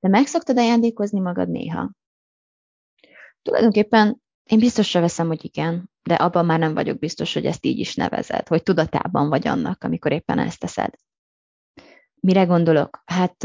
De 0.00 0.08
meg 0.08 0.26
szoktad 0.26 0.58
ajándékozni 0.58 1.20
magad 1.20 1.48
néha? 1.48 1.90
Tulajdonképpen 3.42 4.20
én 4.44 4.58
biztosra 4.58 5.00
veszem, 5.00 5.26
hogy 5.26 5.44
igen, 5.44 5.90
de 6.02 6.14
abban 6.14 6.46
már 6.46 6.58
nem 6.58 6.74
vagyok 6.74 6.98
biztos, 6.98 7.34
hogy 7.34 7.46
ezt 7.46 7.66
így 7.66 7.78
is 7.78 7.94
nevezed, 7.94 8.48
hogy 8.48 8.62
tudatában 8.62 9.28
vagy 9.28 9.48
annak, 9.48 9.84
amikor 9.84 10.12
éppen 10.12 10.38
ezt 10.38 10.60
teszed. 10.60 10.94
Mire 12.20 12.44
gondolok? 12.44 13.02
Hát 13.04 13.42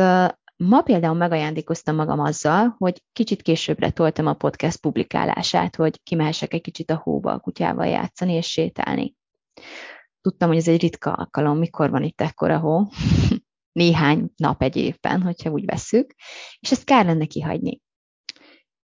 ma 0.57 0.81
például 0.81 1.16
megajándékoztam 1.16 1.95
magam 1.95 2.20
azzal, 2.20 2.76
hogy 2.77 3.04
kicsit 3.13 3.41
későbbre 3.41 3.90
toltam 3.91 4.26
a 4.26 4.34
podcast 4.34 4.79
publikálását, 4.79 5.76
hogy 5.76 6.04
kimehessek 6.04 6.54
egy 6.54 6.62
kicsit 6.62 6.91
a 6.91 7.01
hóba 7.04 7.31
a 7.31 7.40
kutyával 7.40 7.85
játszani 7.85 8.34
és 8.34 8.48
sétálni. 8.48 9.15
Tudtam, 10.21 10.48
hogy 10.48 10.57
ez 10.57 10.67
egy 10.67 10.81
ritka 10.81 11.13
alkalom, 11.13 11.57
mikor 11.57 11.90
van 11.90 12.04
itt 12.04 12.21
ekkora 12.21 12.59
hó, 12.59 12.88
néhány 13.73 14.30
nap 14.36 14.62
egy 14.62 14.76
évben, 14.76 15.22
hogyha 15.22 15.50
úgy 15.50 15.66
veszük, 15.66 16.13
és 16.59 16.72
ezt 16.72 16.84
kár 16.84 17.05
lenne 17.05 17.26
kihagyni. 17.26 17.82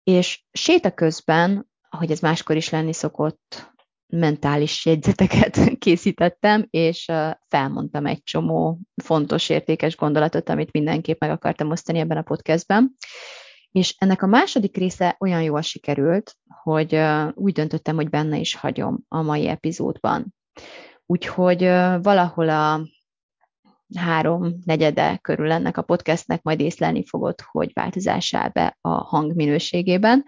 És 0.03 0.45
séta 0.53 0.91
közben, 0.91 1.69
ahogy 1.91 2.11
ez 2.11 2.21
máskor 2.21 2.57
is 2.57 2.71
lenni 2.71 2.93
szokott, 2.93 3.75
mentális 4.07 4.87
jegyzeteket 4.87 5.59
készítettem, 5.79 6.67
és 6.71 7.13
felmondtam 7.49 8.07
egy 8.07 8.23
csomó 8.23 8.81
fontos, 9.03 9.49
értékes 9.49 9.97
gondolatot, 9.97 10.49
amit 10.49 10.73
mindenképp 10.73 11.21
meg 11.21 11.31
akartam 11.31 11.71
osztani 11.71 11.99
ebben 11.99 12.17
a 12.17 12.23
podcastben. 12.23 12.97
És 13.71 13.95
ennek 13.99 14.23
a 14.23 14.27
második 14.27 14.77
része 14.77 15.17
olyan 15.21 15.43
jól 15.43 15.63
sikerült, 15.63 16.37
hogy 16.63 17.01
úgy 17.35 17.53
döntöttem, 17.53 17.95
hogy 17.95 18.09
benne 18.09 18.39
is 18.39 18.55
hagyom 18.55 19.05
a 19.09 19.23
mai 19.23 19.49
epizódban. 19.49 20.35
Úgyhogy 21.07 21.63
valahol 22.03 22.49
a 22.49 22.81
három 23.95 24.59
negyede 24.65 25.17
körül 25.17 25.53
ennek 25.53 25.77
a 25.77 25.83
podcastnek 25.83 26.43
majd 26.43 26.61
észlelni 26.61 27.05
fogod, 27.07 27.41
hogy 27.41 27.71
változás 27.73 28.35
áll 28.35 28.49
be 28.49 28.77
a 28.81 28.89
hang 28.89 29.35
minőségében. 29.35 30.25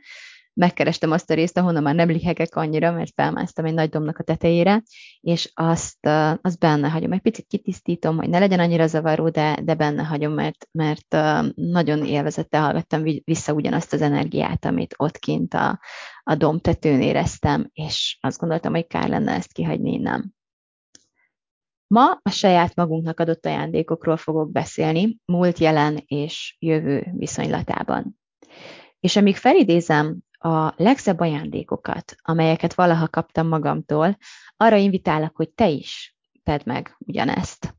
Megkerestem 0.59 1.11
azt 1.11 1.31
a 1.31 1.34
részt, 1.34 1.59
ahonnan 1.59 1.83
már 1.83 1.95
nem 1.95 2.09
lihegek 2.09 2.56
annyira, 2.56 2.92
mert 2.92 3.12
felmásztam 3.15 3.65
egy 3.65 3.75
nagy 3.75 3.89
domnak 3.89 4.19
a 4.19 4.23
tetejére, 4.23 4.83
és 5.20 5.50
azt, 5.55 6.06
azt 6.42 6.59
benne 6.59 6.89
hagyom. 6.89 7.12
Egy 7.12 7.20
picit 7.20 7.47
kitisztítom, 7.47 8.17
hogy 8.17 8.28
ne 8.28 8.39
legyen 8.39 8.61
annyira 8.61 8.87
zavaró, 8.87 9.28
de, 9.28 9.59
de 9.65 9.75
benne 9.75 10.03
hagyom, 10.03 10.33
mert, 10.33 10.69
mert 10.72 11.17
nagyon 11.55 12.05
élvezettel 12.05 12.62
hallgattam 12.62 13.03
vissza 13.25 13.53
ugyanazt 13.53 13.93
az 13.93 14.03
energiát, 14.03 14.65
amit 14.65 14.95
ott 14.97 15.19
kint 15.19 15.55
a, 15.55 15.81
a 16.22 16.34
dom 16.34 16.59
tetőn 16.59 17.00
éreztem, 17.00 17.70
és 17.72 18.19
azt 18.20 18.39
gondoltam, 18.39 18.72
hogy 18.72 18.87
kár 18.87 19.09
lenne 19.09 19.33
ezt 19.33 19.53
kihagyni 19.53 19.93
innen. 19.93 20.37
Ma 21.94 22.19
a 22.22 22.31
saját 22.31 22.75
magunknak 22.75 23.20
adott 23.20 23.47
ajándékokról 23.47 24.17
fogok 24.17 24.53
beszélni, 24.53 25.19
múlt, 25.25 25.58
jelen 25.58 26.03
és 26.06 26.56
jövő 26.58 27.12
viszonylatában. 27.17 28.19
És 29.00 29.17
amíg 29.17 29.36
felidézem 29.36 30.19
a 30.39 30.72
legszebb 30.77 31.20
ajándékokat, 31.20 32.14
amelyeket 32.22 32.75
valaha 32.75 33.09
kaptam 33.09 33.48
magamtól, 33.48 34.16
arra 34.56 34.77
invitálok, 34.77 35.37
hogy 35.37 35.50
te 35.50 35.69
is 35.69 36.16
tedd 36.43 36.60
meg 36.65 36.97
ugyanezt. 36.98 37.77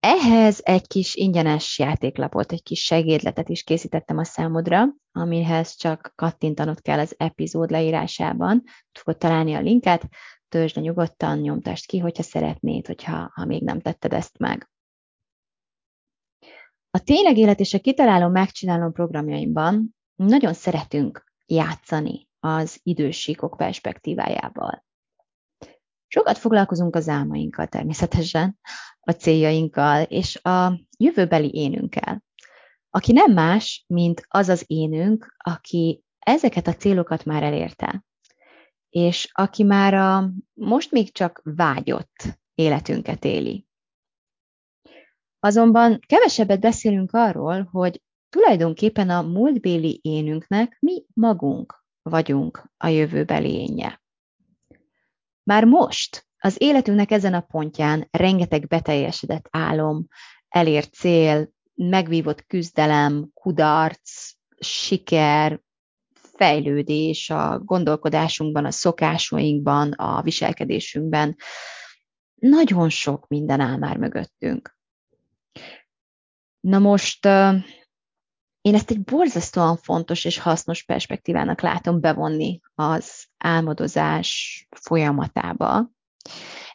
Ehhez 0.00 0.60
egy 0.62 0.86
kis 0.86 1.14
ingyenes 1.14 1.78
játéklapot, 1.78 2.52
egy 2.52 2.62
kis 2.62 2.84
segédletet 2.84 3.48
is 3.48 3.62
készítettem 3.62 4.18
a 4.18 4.24
számodra, 4.24 4.86
amihez 5.12 5.76
csak 5.76 6.12
kattintanod 6.14 6.80
kell 6.80 6.98
az 6.98 7.14
epizód 7.16 7.70
leírásában. 7.70 8.62
Fogod 8.92 9.18
találni 9.18 9.54
a 9.54 9.60
linket, 9.60 10.08
töltsd 10.54 10.80
nyugodtan, 10.80 11.38
nyomtasd 11.38 11.86
ki, 11.86 11.98
hogyha 11.98 12.22
szeretnéd, 12.22 12.86
hogyha 12.86 13.30
ha 13.34 13.44
még 13.44 13.62
nem 13.62 13.80
tetted 13.80 14.12
ezt 14.12 14.38
meg. 14.38 14.70
A 16.90 16.98
tényleg 16.98 17.36
élet 17.36 17.60
és 17.60 17.74
a 17.74 17.80
kitaláló 17.80 18.28
megcsinálom 18.28 18.92
programjaimban 18.92 19.94
nagyon 20.14 20.52
szeretünk 20.52 21.24
játszani 21.46 22.28
az 22.38 22.80
idősíkok 22.82 23.56
perspektívájával. 23.56 24.84
Sokat 26.06 26.38
foglalkozunk 26.38 26.96
az 26.96 27.08
álmainkkal 27.08 27.66
természetesen, 27.66 28.58
a 29.00 29.10
céljainkkal 29.10 30.02
és 30.02 30.36
a 30.44 30.80
jövőbeli 30.98 31.50
énünkkel, 31.54 32.22
aki 32.90 33.12
nem 33.12 33.32
más, 33.32 33.84
mint 33.86 34.24
az 34.28 34.48
az 34.48 34.64
énünk, 34.66 35.34
aki 35.38 36.02
ezeket 36.18 36.66
a 36.66 36.74
célokat 36.74 37.24
már 37.24 37.42
elérte, 37.42 38.04
és 38.94 39.28
aki 39.32 39.62
már 39.62 39.94
a 39.94 40.30
most 40.52 40.90
még 40.90 41.12
csak 41.12 41.40
vágyott 41.44 42.38
életünket 42.54 43.24
éli. 43.24 43.66
Azonban 45.40 45.98
kevesebbet 46.06 46.60
beszélünk 46.60 47.12
arról, 47.12 47.68
hogy 47.72 48.02
tulajdonképpen 48.28 49.10
a 49.10 49.22
múltbéli 49.22 50.00
énünknek 50.02 50.76
mi 50.80 51.04
magunk 51.14 51.84
vagyunk 52.02 52.70
a 52.76 52.86
jövőbeli 52.86 53.54
énje. 53.54 54.02
Már 55.42 55.64
most 55.64 56.26
az 56.38 56.56
életünknek 56.58 57.10
ezen 57.10 57.34
a 57.34 57.40
pontján 57.40 58.08
rengeteg 58.10 58.66
beteljesedett 58.66 59.48
álom, 59.50 60.06
elért 60.48 60.94
cél, 60.94 61.50
megvívott 61.74 62.46
küzdelem, 62.46 63.30
kudarc, 63.32 64.32
siker, 64.58 65.60
fejlődés 66.36 67.30
a 67.30 67.58
gondolkodásunkban, 67.58 68.64
a 68.64 68.70
szokásainkban, 68.70 69.92
a 69.92 70.22
viselkedésünkben. 70.22 71.36
Nagyon 72.34 72.88
sok 72.88 73.28
minden 73.28 73.60
áll 73.60 73.76
már 73.76 73.96
mögöttünk. 73.96 74.76
Na 76.60 76.78
most 76.78 77.24
én 78.60 78.74
ezt 78.74 78.90
egy 78.90 79.00
borzasztóan 79.00 79.76
fontos 79.76 80.24
és 80.24 80.38
hasznos 80.38 80.82
perspektívának 80.82 81.60
látom 81.60 82.00
bevonni 82.00 82.60
az 82.74 83.26
álmodozás 83.38 84.66
folyamatába. 84.80 85.90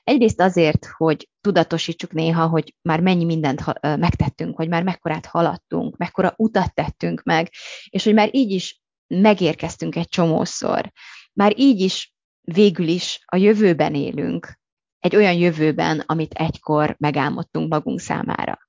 Egyrészt 0.03 0.42
azért, 0.42 0.86
hogy 0.86 1.30
tudatosítsuk 1.42 2.12
néha, 2.12 2.48
hogy 2.48 2.75
már 2.81 3.02
mennyi 3.02 3.25
mindent 3.25 3.64
megtettünk, 3.81 4.56
hogy 4.56 4.69
már 4.69 4.84
mekkorát 4.84 5.25
haladtunk, 5.25 5.98
mekkora 5.98 6.34
utat 6.38 6.74
tettünk 6.74 7.24
meg, 7.24 7.52
és 7.90 8.03
hogy 8.03 8.14
már 8.14 8.30
így 8.31 8.52
is 8.52 8.81
megérkeztünk 9.09 9.96
egy 9.96 10.08
csomószor. 10.08 10.92
Már 11.34 11.59
így 11.59 11.80
is 11.80 12.14
végül 12.42 12.88
is 12.88 13.24
a 13.25 13.36
jövőben 13.36 13.96
élünk, 13.96 14.59
egy 15.00 15.16
olyan 15.16 15.34
jövőben, 15.34 16.03
amit 16.06 16.34
egykor 16.34 16.96
megálmodtunk 17.00 17.69
magunk 17.69 18.00
számára. 18.00 18.59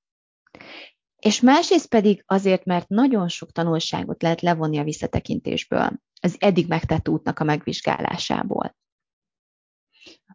És 1.16 1.40
másrészt 1.40 1.88
pedig 1.88 2.22
azért, 2.26 2.64
mert 2.64 2.88
nagyon 2.88 3.28
sok 3.28 3.52
tanulságot 3.52 4.22
lehet 4.22 4.40
levonni 4.40 4.78
a 4.78 4.84
visszatekintésből, 4.84 6.00
az 6.20 6.36
eddig 6.38 6.68
megtett 6.68 7.08
útnak 7.08 7.38
a 7.38 7.44
megvizsgálásából. 7.44 8.76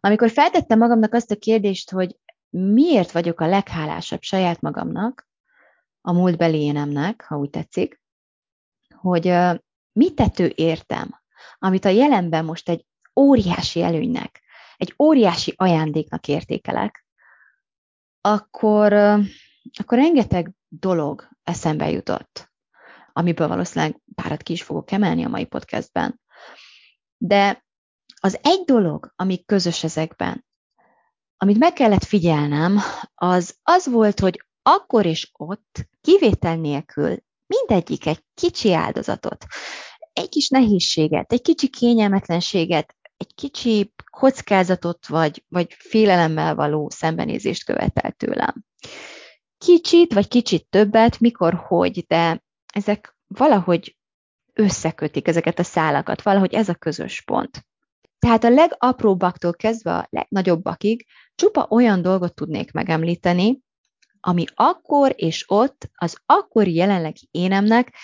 Amikor 0.00 0.30
feltettem 0.30 0.78
magamnak 0.78 1.14
azt 1.14 1.30
a 1.30 1.36
kérdést, 1.36 1.90
hogy 1.90 2.16
miért 2.50 3.12
vagyok 3.12 3.40
a 3.40 3.46
leghálásabb 3.46 4.22
saját 4.22 4.60
magamnak, 4.60 5.28
a 6.00 6.12
múltbeli 6.12 6.60
énemnek, 6.60 7.24
ha 7.28 7.36
úgy 7.36 7.50
tetszik, 7.50 8.00
hogy 8.94 9.26
mit 9.96 10.14
tető 10.14 10.52
értem, 10.54 11.20
amit 11.58 11.84
a 11.84 11.88
jelenben 11.88 12.44
most 12.44 12.68
egy 12.68 12.86
óriási 13.20 13.82
előnynek, 13.82 14.42
egy 14.76 14.94
óriási 14.98 15.52
ajándéknak 15.56 16.28
értékelek, 16.28 17.06
akkor, 18.20 18.92
akkor 19.72 19.98
rengeteg 19.98 20.52
dolog 20.68 21.28
eszembe 21.42 21.90
jutott, 21.90 22.52
amiből 23.12 23.48
valószínűleg 23.48 24.00
párat 24.14 24.42
ki 24.42 24.52
is 24.52 24.62
fogok 24.62 24.90
emelni 24.90 25.24
a 25.24 25.28
mai 25.28 25.44
podcastben. 25.44 26.20
De 27.16 27.64
az 28.20 28.38
egy 28.42 28.62
dolog, 28.64 29.12
ami 29.16 29.44
közös 29.44 29.84
ezekben, 29.84 30.44
amit 31.36 31.58
meg 31.58 31.72
kellett 31.72 32.04
figyelnem, 32.04 32.78
az 33.14 33.56
az 33.62 33.86
volt, 33.86 34.20
hogy 34.20 34.44
akkor 34.62 35.06
és 35.06 35.30
ott 35.32 35.88
kivétel 36.00 36.56
nélkül 36.56 37.24
mindegyik 37.46 38.06
egy 38.06 38.24
kicsi 38.34 38.72
áldozatot, 38.72 39.46
egy 40.16 40.28
kis 40.28 40.48
nehézséget, 40.48 41.32
egy 41.32 41.42
kicsi 41.42 41.68
kényelmetlenséget, 41.68 42.96
egy 43.16 43.34
kicsi 43.34 43.92
kockázatot 44.10 45.06
vagy, 45.06 45.44
vagy 45.48 45.74
félelemmel 45.78 46.54
való 46.54 46.90
szembenézést 46.90 47.64
követel 47.64 48.10
tőlem. 48.10 48.64
kicsit, 49.58 50.12
vagy 50.12 50.28
kicsit 50.28 50.66
többet, 50.70 51.20
mikor, 51.20 51.54
hogy, 51.54 52.04
de 52.06 52.42
ezek 52.72 53.16
valahogy 53.26 53.96
összekötik 54.52 55.28
ezeket 55.28 55.58
a 55.58 55.62
szálakat, 55.62 56.22
valahogy 56.22 56.54
ez 56.54 56.68
a 56.68 56.74
közös 56.74 57.22
pont. 57.22 57.66
Tehát 58.18 58.44
a 58.44 58.50
legapróbbaktól 58.50 59.52
kezdve 59.52 59.94
a 59.94 60.06
legnagyobbakig 60.10 61.06
csupa 61.34 61.66
olyan 61.70 62.02
dolgot 62.02 62.34
tudnék 62.34 62.72
megemlíteni, 62.72 63.60
ami 64.20 64.44
akkor 64.54 65.12
és 65.16 65.44
ott 65.46 65.90
az 65.94 66.16
akkori 66.26 66.74
jelenlegi 66.74 67.28
énemnek 67.30 67.94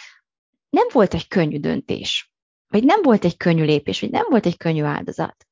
nem 0.73 0.87
volt 0.93 1.15
egy 1.15 1.29
könnyű 1.29 1.59
döntés, 1.59 2.33
vagy 2.67 2.85
nem 2.85 3.03
volt 3.03 3.25
egy 3.25 3.37
könnyű 3.37 3.65
lépés, 3.65 4.01
vagy 4.01 4.11
nem 4.11 4.27
volt 4.29 4.47
egy 4.47 4.57
könnyű 4.57 4.83
áldozat. 4.83 5.47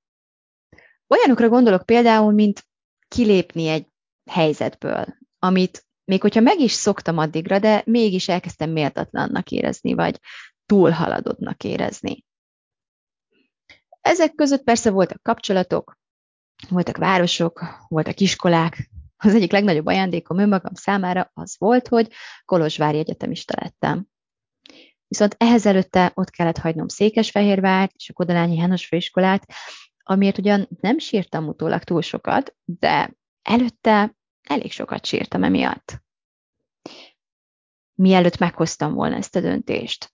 Olyanokra 1.06 1.48
gondolok 1.48 1.86
például, 1.86 2.32
mint 2.32 2.66
kilépni 3.08 3.66
egy 3.68 3.86
helyzetből, 4.30 5.06
amit 5.38 5.86
még 6.04 6.20
hogyha 6.20 6.40
meg 6.40 6.58
is 6.58 6.72
szoktam 6.72 7.18
addigra, 7.18 7.58
de 7.58 7.82
mégis 7.86 8.28
elkezdtem 8.28 8.70
méltatlannak 8.70 9.50
érezni, 9.50 9.94
vagy 9.94 10.20
túlhaladottnak 10.66 11.64
érezni. 11.64 12.24
Ezek 14.00 14.34
között 14.34 14.62
persze 14.62 14.90
voltak 14.90 15.22
kapcsolatok, 15.22 15.98
voltak 16.68 16.96
városok, 16.96 17.64
voltak 17.88 18.20
iskolák. 18.20 18.90
Az 19.16 19.34
egyik 19.34 19.52
legnagyobb 19.52 19.86
ajándékom 19.86 20.38
önmagam 20.38 20.74
számára 20.74 21.30
az 21.34 21.54
volt, 21.58 21.88
hogy 21.88 22.12
Kolozsvári 22.44 22.98
egyetemista 22.98 23.54
lettem. 23.60 24.06
Viszont 25.10 25.34
ehhez 25.38 25.66
előtte 25.66 26.12
ott 26.14 26.30
kellett 26.30 26.58
hagynom 26.58 26.88
Székesfehérvárt 26.88 27.92
és 27.94 28.08
a 28.08 28.12
Kodolányi 28.12 28.56
János 28.56 28.86
főiskolát, 28.86 29.52
amiért 30.02 30.38
ugyan 30.38 30.68
nem 30.80 30.98
sírtam 30.98 31.48
utólag 31.48 31.82
túl 31.82 32.02
sokat, 32.02 32.56
de 32.64 33.16
előtte 33.42 34.16
elég 34.48 34.72
sokat 34.72 35.06
sírtam 35.06 35.42
emiatt. 35.42 36.02
Mielőtt 37.94 38.38
meghoztam 38.38 38.94
volna 38.94 39.16
ezt 39.16 39.36
a 39.36 39.40
döntést. 39.40 40.12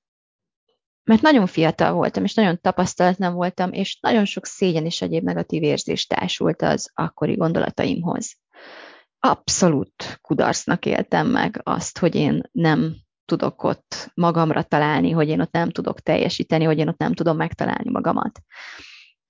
Mert 1.05 1.23
nagyon 1.23 1.47
fiatal 1.47 1.93
voltam, 1.93 2.25
és 2.25 2.35
nagyon 2.35 2.61
tapasztalatlan 2.61 3.35
voltam, 3.35 3.73
és 3.73 3.99
nagyon 4.01 4.25
sok 4.25 4.47
szégyen 4.47 4.85
és 4.85 5.03
egyéb 5.03 5.25
negatív 5.25 5.63
érzés 5.63 6.07
társult 6.07 6.63
az 6.63 6.91
akkori 6.95 7.35
gondolataimhoz. 7.35 8.37
Abszolút 9.19 10.19
kudarcnak 10.21 10.87
éltem 10.87 11.27
meg 11.27 11.61
azt, 11.63 11.99
hogy 11.99 12.15
én 12.15 12.43
nem 12.53 13.05
tudok 13.27 13.63
ott 13.63 14.11
magamra 14.15 14.63
találni, 14.63 15.11
hogy 15.11 15.29
én 15.29 15.41
ott 15.41 15.53
nem 15.53 15.71
tudok 15.71 16.01
teljesíteni, 16.01 16.65
hogy 16.65 16.79
én 16.79 16.89
ott 16.89 16.99
nem 16.99 17.13
tudom 17.13 17.37
megtalálni 17.37 17.91
magamat. 17.91 18.41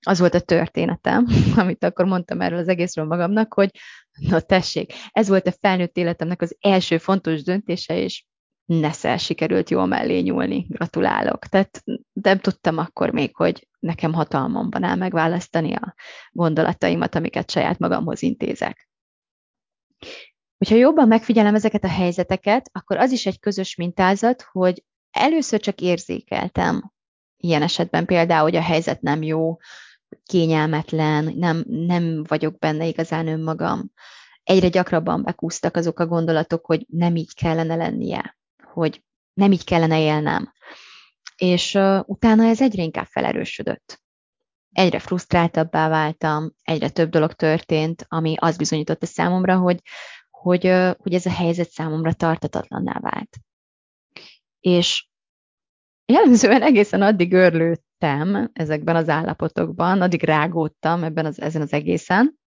Az 0.05 0.19
volt 0.19 0.33
a 0.33 0.39
történetem, 0.39 1.27
amit 1.55 1.83
akkor 1.83 2.05
mondtam 2.05 2.41
erről 2.41 2.59
az 2.59 2.67
egészről 2.67 3.05
magamnak, 3.05 3.53
hogy 3.53 3.69
na 4.11 4.39
tessék, 4.39 4.93
ez 5.11 5.27
volt 5.27 5.47
a 5.47 5.53
felnőtt 5.59 5.97
életemnek 5.97 6.41
az 6.41 6.57
első 6.59 6.97
fontos 6.97 7.43
döntése, 7.43 7.97
és 7.97 8.25
neszel 8.65 9.17
sikerült 9.17 9.69
jól 9.69 9.85
mellé 9.85 10.19
nyúlni. 10.19 10.65
Gratulálok. 10.69 11.45
Tehát 11.45 11.83
nem 12.13 12.39
tudtam 12.39 12.77
akkor 12.77 13.11
még, 13.11 13.35
hogy 13.35 13.67
nekem 13.79 14.13
hatalmamban 14.13 14.83
áll 14.83 14.95
megválasztani 14.95 15.75
a 15.75 15.95
gondolataimat, 16.31 17.15
amiket 17.15 17.51
saját 17.51 17.79
magamhoz 17.79 18.21
intézek. 18.21 18.89
Hogyha 20.57 20.75
jobban 20.75 21.07
megfigyelem 21.07 21.55
ezeket 21.55 21.83
a 21.83 21.89
helyzeteket, 21.89 22.69
akkor 22.71 22.97
az 22.97 23.11
is 23.11 23.25
egy 23.25 23.39
közös 23.39 23.75
mintázat, 23.75 24.47
hogy 24.51 24.83
először 25.11 25.59
csak 25.59 25.81
érzékeltem 25.81 26.91
ilyen 27.37 27.61
esetben 27.61 28.05
például, 28.05 28.41
hogy 28.41 28.55
a 28.55 28.61
helyzet 28.61 29.01
nem 29.01 29.23
jó, 29.23 29.57
kényelmetlen, 30.25 31.33
nem, 31.35 31.63
nem 31.67 32.23
vagyok 32.23 32.57
benne 32.57 32.85
igazán 32.85 33.27
önmagam. 33.27 33.91
Egyre 34.43 34.67
gyakrabban 34.67 35.23
bekúztak 35.23 35.75
azok 35.75 35.99
a 35.99 36.07
gondolatok, 36.07 36.65
hogy 36.65 36.85
nem 36.89 37.15
így 37.15 37.33
kellene 37.33 37.75
lennie, 37.75 38.37
hogy 38.63 39.03
nem 39.33 39.51
így 39.51 39.63
kellene 39.63 39.99
élnem. 39.99 40.53
És 41.37 41.73
uh, 41.73 41.99
utána 42.05 42.43
ez 42.43 42.61
egyre 42.61 42.83
inkább 42.83 43.05
felerősödött. 43.05 44.01
Egyre 44.71 44.99
frusztráltabbá 44.99 45.89
váltam, 45.89 46.53
egyre 46.63 46.89
több 46.89 47.09
dolog 47.09 47.33
történt, 47.33 48.05
ami 48.07 48.35
azt 48.39 48.57
bizonyította 48.57 49.05
számomra, 49.05 49.57
hogy 49.57 49.81
hogy, 50.41 50.73
hogy 50.97 51.13
ez 51.13 51.25
a 51.25 51.31
helyzet 51.31 51.69
számomra 51.69 52.13
tartatatlanná 52.13 52.99
vált. 52.99 53.37
És 54.59 55.07
jellemzően 56.05 56.61
egészen 56.61 57.01
addig 57.01 57.33
örlődtem 57.33 58.49
ezekben 58.53 58.95
az 58.95 59.09
állapotokban, 59.09 60.01
addig 60.01 60.23
rágódtam 60.23 61.03
ebben 61.03 61.25
az, 61.25 61.41
ezen 61.41 61.61
az 61.61 61.73
egészen. 61.73 62.39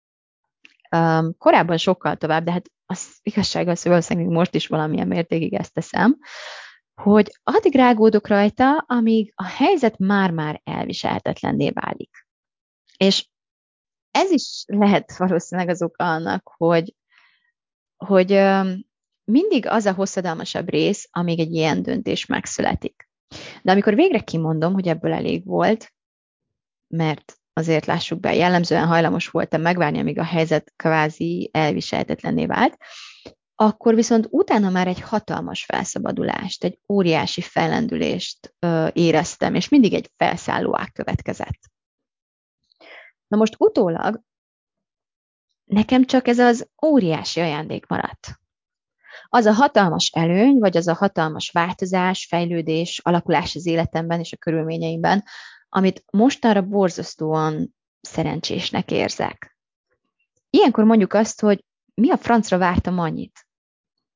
Korábban 1.38 1.77
sokkal 1.77 2.15
tovább, 2.15 2.44
de 2.44 2.51
hát 2.51 2.69
az 2.86 3.18
igazság 3.21 3.68
az, 3.68 3.81
hogy 3.81 3.92
valószínűleg 3.92 4.30
most 4.31 4.56
is 4.56 4.68
valamilyen 4.68 5.07
mértékig 5.07 5.53
ezt 5.53 5.74
teszem, 5.74 6.18
hogy 7.01 7.39
addig 7.44 7.75
rágódok 7.75 8.27
rajta, 8.27 8.77
amíg 8.77 9.31
a 9.35 9.45
helyzet 9.45 9.97
már-már 9.97 10.62
elviselhetetlenné 10.63 11.69
válik. 11.69 12.27
És 12.97 13.27
ez 14.12 14.31
is 14.31 14.63
lehet 14.68 15.18
valószínűleg 15.18 15.69
az 15.69 15.81
oka 15.81 16.03
annak, 16.03 16.51
hogy 16.57 16.94
hogy 18.06 18.42
mindig 19.24 19.68
az 19.68 19.86
a 19.86 19.94
hosszadalmasabb 19.94 20.69
rész, 20.69 21.07
amíg 21.12 21.40
egy 21.40 21.54
ilyen 21.54 21.81
döntés 21.81 22.25
megszületik. 22.25 23.10
De 23.62 23.72
amikor 23.72 23.96
végre 23.96 24.19
kimondom, 24.19 24.74
hogy 24.74 24.88
ebből 24.88 25.13
elég 25.13 25.46
volt, 25.46 25.94
mert 26.88 27.38
azért 27.54 27.86
lássuk 27.86 28.19
be, 28.19 28.36
jellemzően 28.36 28.88
hajlamos 28.88 29.28
voltam 29.28 29.62
megvárni, 29.62 30.00
amíg 30.00 30.19
a 30.19 30.24
helyzet 30.24 30.74
kvázi 30.75 31.50
elviselhetetlenné 31.54 32.46
vált, 32.46 32.78
akkor 33.56 33.96
viszont 33.96 34.28
utána 34.30 34.69
már 34.69 34.88
egy 34.88 35.02
hatalmas 35.02 35.66
felszabadulást, 35.66 36.63
egy 36.63 36.80
óriási 36.88 37.42
fellendülést 37.42 38.56
ö, 38.60 38.88
éreztem, 38.94 39.56
és 39.56 39.69
mindig 39.69 39.94
egy 39.94 40.12
felszálló 40.18 40.80
következett. 40.94 41.60
Na 43.28 43.38
most 43.38 43.56
utólag 43.57 44.22
nekem 45.69 46.06
csak 46.06 46.27
ez 46.27 46.39
az 46.39 46.69
óriási 46.86 47.39
ajándék 47.39 47.86
maradt. 47.88 48.39
Az 49.30 49.45
a 49.45 49.54
hatalmas 49.54 50.12
előny, 50.13 50.57
vagy 50.60 50.77
az 50.77 50.88
a 50.88 50.94
hatalmas 50.94 51.51
változás, 51.51 52.25
fejlődés, 52.25 53.00
alakulás 53.04 53.56
az 53.56 53.66
életemben 53.66 54.19
és 54.19 54.33
a 54.33 54.38
körülményeimben, 54.38 55.24
amit 55.69 56.04
mostanra 56.12 56.62
borzasztóan 56.62 57.75
szerencsésnek 58.01 58.92
érzek. 58.92 59.57
Ilyenkor 60.50 60.83
mondjuk 60.83 61.13
azt, 61.13 61.42
hogy 61.42 61.66
mi 61.94 62.10
a 62.10 62.18
francra 62.18 62.57
vártam 62.57 63.00
annyit? 63.00 63.48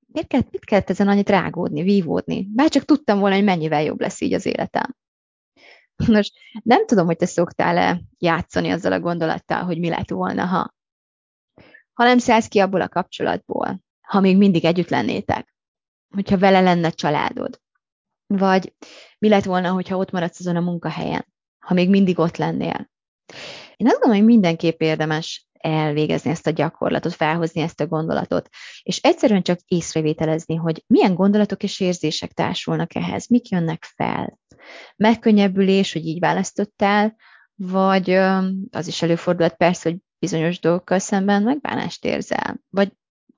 Miért 0.07 0.27
kellett, 0.27 0.51
mit 0.51 0.65
kellett 0.65 0.89
ezen 0.89 1.07
annyit 1.07 1.29
rágódni, 1.29 1.83
vívódni? 1.83 2.47
Bár 2.53 2.69
csak 2.69 2.85
tudtam 2.85 3.19
volna, 3.19 3.35
hogy 3.35 3.43
mennyivel 3.43 3.83
jobb 3.83 3.99
lesz 3.99 4.21
így 4.21 4.33
az 4.33 4.45
életem. 4.45 4.95
Most 6.07 6.33
nem 6.63 6.85
tudom, 6.85 7.05
hogy 7.05 7.17
te 7.17 7.25
szoktál-e 7.25 8.01
játszani 8.17 8.69
azzal 8.69 8.91
a 8.91 8.99
gondolattal, 8.99 9.63
hogy 9.63 9.79
mi 9.79 9.89
lett 9.89 10.09
volna, 10.09 10.45
ha 10.45 10.73
ha 11.93 12.03
nem 12.03 12.17
szállsz 12.17 12.47
ki 12.47 12.59
abból 12.59 12.81
a 12.81 12.89
kapcsolatból, 12.89 13.83
ha 14.01 14.19
még 14.19 14.37
mindig 14.37 14.65
együtt 14.65 14.89
lennétek, 14.89 15.55
hogyha 16.15 16.37
vele 16.37 16.61
lenne 16.61 16.89
családod, 16.89 17.61
vagy 18.27 18.73
mi 19.19 19.29
lett 19.29 19.43
volna, 19.43 19.71
hogyha 19.71 19.97
ott 19.97 20.11
maradsz 20.11 20.39
azon 20.39 20.55
a 20.55 20.61
munkahelyen, 20.61 21.25
ha 21.59 21.73
még 21.73 21.89
mindig 21.89 22.19
ott 22.19 22.37
lennél. 22.37 22.91
Én 23.75 23.87
azt 23.87 23.99
gondolom, 23.99 24.17
hogy 24.17 24.25
mindenképp 24.25 24.81
érdemes 24.81 25.47
elvégezni 25.51 26.29
ezt 26.29 26.47
a 26.47 26.51
gyakorlatot, 26.51 27.13
felhozni 27.13 27.61
ezt 27.61 27.81
a 27.81 27.87
gondolatot, 27.87 28.49
és 28.83 28.97
egyszerűen 28.97 29.41
csak 29.41 29.59
észrevételezni, 29.65 30.55
hogy 30.55 30.83
milyen 30.87 31.15
gondolatok 31.15 31.63
és 31.63 31.79
érzések 31.79 32.31
társulnak 32.31 32.95
ehhez, 32.95 33.27
mik 33.27 33.49
jönnek 33.49 33.83
fel. 33.95 34.39
Megkönnyebbülés, 34.95 35.93
hogy 35.93 36.05
így 36.05 36.19
választottál, 36.19 37.15
vagy 37.55 38.09
az 38.71 38.87
is 38.87 39.01
előfordulhat 39.01 39.55
persze, 39.55 39.89
hogy 39.89 39.99
bizonyos 40.23 40.59
dolgokkal 40.59 40.99
szemben 40.99 41.43
megbánást 41.43 42.05
érzel, 42.05 42.59
vagy 42.69 42.91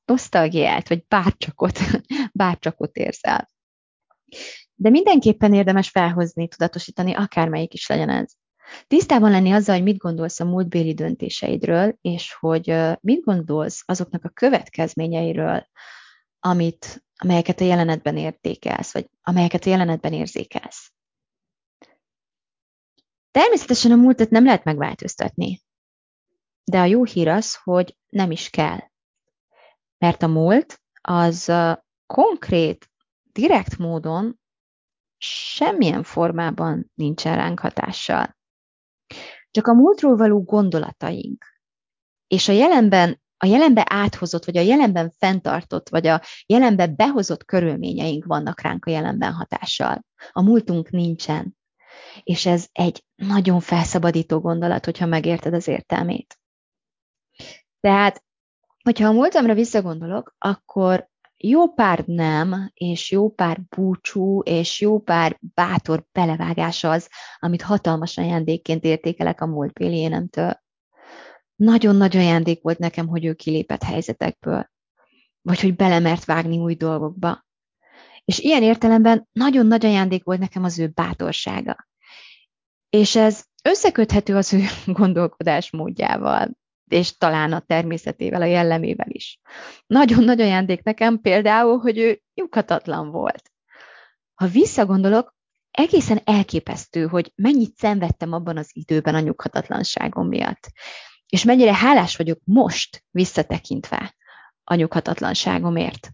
nosztalgiát, 0.06 0.90
vagy 0.90 1.06
bárcsakot, 1.08 1.80
bárcsakot 2.42 2.96
érzel. 2.96 3.50
De 4.76 4.90
mindenképpen 4.90 5.54
érdemes 5.54 5.90
felhozni, 5.90 6.48
tudatosítani, 6.48 7.14
akármelyik 7.14 7.74
is 7.74 7.88
legyen 7.88 8.10
ez. 8.10 8.32
Tisztában 8.88 9.32
lenni 9.32 9.52
azzal, 9.52 9.76
hogy 9.76 9.84
mit 9.84 9.98
gondolsz 9.98 10.40
a 10.40 10.46
múltbéli 10.46 10.94
döntéseidről, 10.94 11.98
és 12.02 12.34
hogy 12.34 12.76
mit 13.02 13.24
gondolsz 13.24 13.84
azoknak 13.86 14.24
a 14.24 14.30
következményeiről, 14.30 15.68
amit, 16.40 17.06
amelyeket 17.16 17.62
a 17.62 17.66
jelenetben 17.66 18.18
értékelsz, 18.18 18.94
vagy 18.94 19.10
amelyeket 19.22 19.66
a 19.66 19.70
jelenetben 19.70 20.14
érzékelsz. 20.14 20.92
Természetesen 23.32 23.92
a 23.92 23.96
múltat 23.96 24.30
nem 24.30 24.46
lehet 24.46 24.64
megváltoztatni. 24.64 25.65
De 26.72 26.80
a 26.80 26.86
jó 26.86 27.04
hír 27.04 27.28
az, 27.28 27.56
hogy 27.64 27.98
nem 28.10 28.32
is 28.32 28.50
kell. 28.50 28.80
Mert 29.98 30.24
a 30.24 30.28
múlt 30.28 30.82
az 31.02 31.52
konkrét, 32.06 32.90
direkt 33.32 33.78
módon 33.78 34.40
semmilyen 35.18 36.04
formában 36.04 36.92
nincsen 36.94 37.36
ránk 37.36 37.60
hatással. 37.60 38.38
Csak 39.52 39.68
a 39.68 39.74
múltról 39.74 40.16
való 40.16 40.44
gondolataink 40.44 41.46
és 42.28 42.48
a 42.48 42.52
jelenben 42.52 43.24
a 43.38 43.46
jelenbe 43.46 43.86
áthozott, 43.90 44.46
vagy 44.46 44.58
a 44.58 44.62
jelenben 44.62 45.14
fenntartott, 45.18 45.90
vagy 45.90 46.08
a 46.08 46.22
jelenbe 46.46 46.88
behozott 46.88 47.46
körülményeink 47.46 48.26
vannak 48.26 48.62
ránk 48.62 48.86
a 48.86 48.92
jelenben 48.92 49.34
hatással. 49.34 50.06
A 50.32 50.42
múltunk 50.42 50.90
nincsen. 50.90 51.58
És 52.24 52.46
ez 52.46 52.68
egy 52.72 53.04
nagyon 53.16 53.60
felszabadító 53.60 54.40
gondolat, 54.40 54.86
hogyha 54.86 55.06
megérted 55.06 55.54
az 55.54 55.68
értelmét. 55.68 56.40
Tehát, 57.86 58.24
hogyha 58.84 59.08
a 59.08 59.12
múltamra 59.12 59.54
visszagondolok, 59.54 60.36
akkor 60.38 61.10
jó 61.38 61.74
pár 61.74 62.04
nem, 62.06 62.72
és 62.74 63.12
jó 63.12 63.30
pár 63.30 63.62
búcsú, 63.76 64.42
és 64.42 64.82
jó 64.82 65.00
pár 65.00 65.40
bátor 65.54 66.06
belevágás 66.12 66.84
az, 66.84 67.10
amit 67.40 67.62
hatalmas 67.62 68.18
ajándékként 68.18 68.84
értékelek 68.84 69.42
a 69.42 69.46
múltbéli 69.46 69.98
énemtől. 69.98 70.62
Nagyon 71.56 71.96
nagy 71.96 72.18
ajándék 72.18 72.62
volt 72.62 72.78
nekem, 72.78 73.08
hogy 73.08 73.26
ő 73.26 73.34
kilépett 73.34 73.84
helyzetekből, 73.84 74.70
vagy 75.42 75.60
hogy 75.60 75.76
belemert 75.76 76.26
vágni 76.26 76.58
új 76.58 76.76
dolgokba. 76.76 77.46
És 78.24 78.40
ilyen 78.40 78.64
értelemben 78.64 79.28
nagyon 79.32 79.66
nagy 79.66 79.86
ajándék 79.86 80.24
volt 80.24 80.40
nekem 80.40 80.64
az 80.64 80.80
ő 80.80 80.88
bátorsága. 80.88 81.88
És 82.90 83.16
ez 83.16 83.44
összeköthető 83.64 84.36
az 84.36 84.54
ő 84.54 84.64
gondolkodás 85.00 85.72
módjával, 85.72 86.64
és 86.88 87.18
talán 87.18 87.54
a 87.54 87.60
természetével, 87.60 88.42
a 88.42 88.46
jellemével 88.46 89.10
is. 89.10 89.40
Nagyon 89.88 90.24
nagy 90.24 90.42
ajándék 90.42 90.84
nekem 90.84 91.22
például, 91.22 91.78
hogy 91.78 91.98
ő 91.98 92.22
nyughatatlan 92.34 93.12
volt. 93.12 93.52
Ha 94.34 94.48
visszagondolok, 94.48 95.36
egészen 95.72 96.22
elképesztő, 96.24 97.08
hogy 97.08 97.32
mennyit 97.36 97.78
szenvedtem 97.78 98.32
abban 98.32 98.58
az 98.58 98.70
időben 98.74 99.16
a 99.16 99.20
nyughatatlanságom 99.20 100.28
miatt. 100.28 100.72
És 101.28 101.44
mennyire 101.44 101.74
hálás 101.74 102.16
vagyok 102.16 102.40
most 102.44 103.04
visszatekintve 103.12 104.16
a 104.64 104.76
nyughatatlanságomért. 104.76 106.12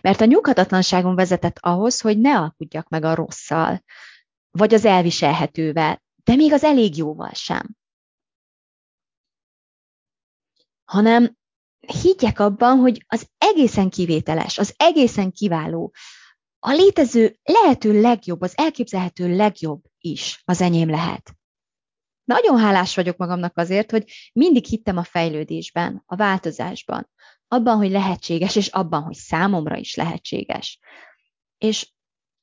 Mert 0.00 0.20
a 0.20 0.24
nyughatatlanságom 0.24 1.14
vezetett 1.14 1.58
ahhoz, 1.60 2.00
hogy 2.00 2.18
ne 2.18 2.38
alkudjak 2.38 2.88
meg 2.88 3.04
a 3.04 3.14
rosszal, 3.14 3.84
vagy 4.50 4.74
az 4.74 4.84
elviselhetővel, 4.84 6.02
de 6.24 6.34
még 6.34 6.52
az 6.52 6.64
elég 6.64 6.96
jóval 6.96 7.32
sem. 7.32 7.76
Hanem 10.84 11.36
higgyek 11.86 12.38
abban, 12.38 12.78
hogy 12.78 13.04
az 13.08 13.26
egészen 13.38 13.90
kivételes, 13.90 14.58
az 14.58 14.74
egészen 14.76 15.32
kiváló, 15.32 15.92
a 16.58 16.72
létező 16.72 17.38
lehető 17.42 18.00
legjobb, 18.00 18.40
az 18.40 18.52
elképzelhető 18.56 19.36
legjobb 19.36 19.82
is 19.98 20.42
az 20.44 20.60
enyém 20.60 20.90
lehet. 20.90 21.34
Nagyon 22.24 22.58
hálás 22.58 22.94
vagyok 22.94 23.16
magamnak 23.16 23.58
azért, 23.58 23.90
hogy 23.90 24.12
mindig 24.32 24.64
hittem 24.64 24.96
a 24.96 25.04
fejlődésben, 25.04 26.02
a 26.06 26.16
változásban, 26.16 27.10
abban, 27.48 27.76
hogy 27.76 27.90
lehetséges, 27.90 28.56
és 28.56 28.66
abban, 28.66 29.02
hogy 29.02 29.14
számomra 29.14 29.76
is 29.76 29.94
lehetséges. 29.94 30.78
És 31.58 31.92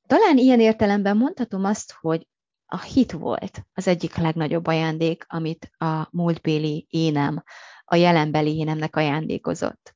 talán 0.08 0.38
ilyen 0.38 0.60
értelemben 0.60 1.18
mondhatom 1.18 1.64
azt, 1.64 1.94
hogy 2.00 2.28
a 2.66 2.82
hit 2.82 3.12
volt 3.12 3.62
az 3.74 3.88
egyik 3.88 4.16
legnagyobb 4.16 4.68
ajándék, 4.68 5.26
amit 5.28 5.72
a 5.78 6.08
múltbéli 6.12 6.88
énem, 6.90 7.44
a 7.90 7.96
jelenbeli 7.96 8.58
énemnek 8.58 8.96
ajándékozott. 8.96 9.96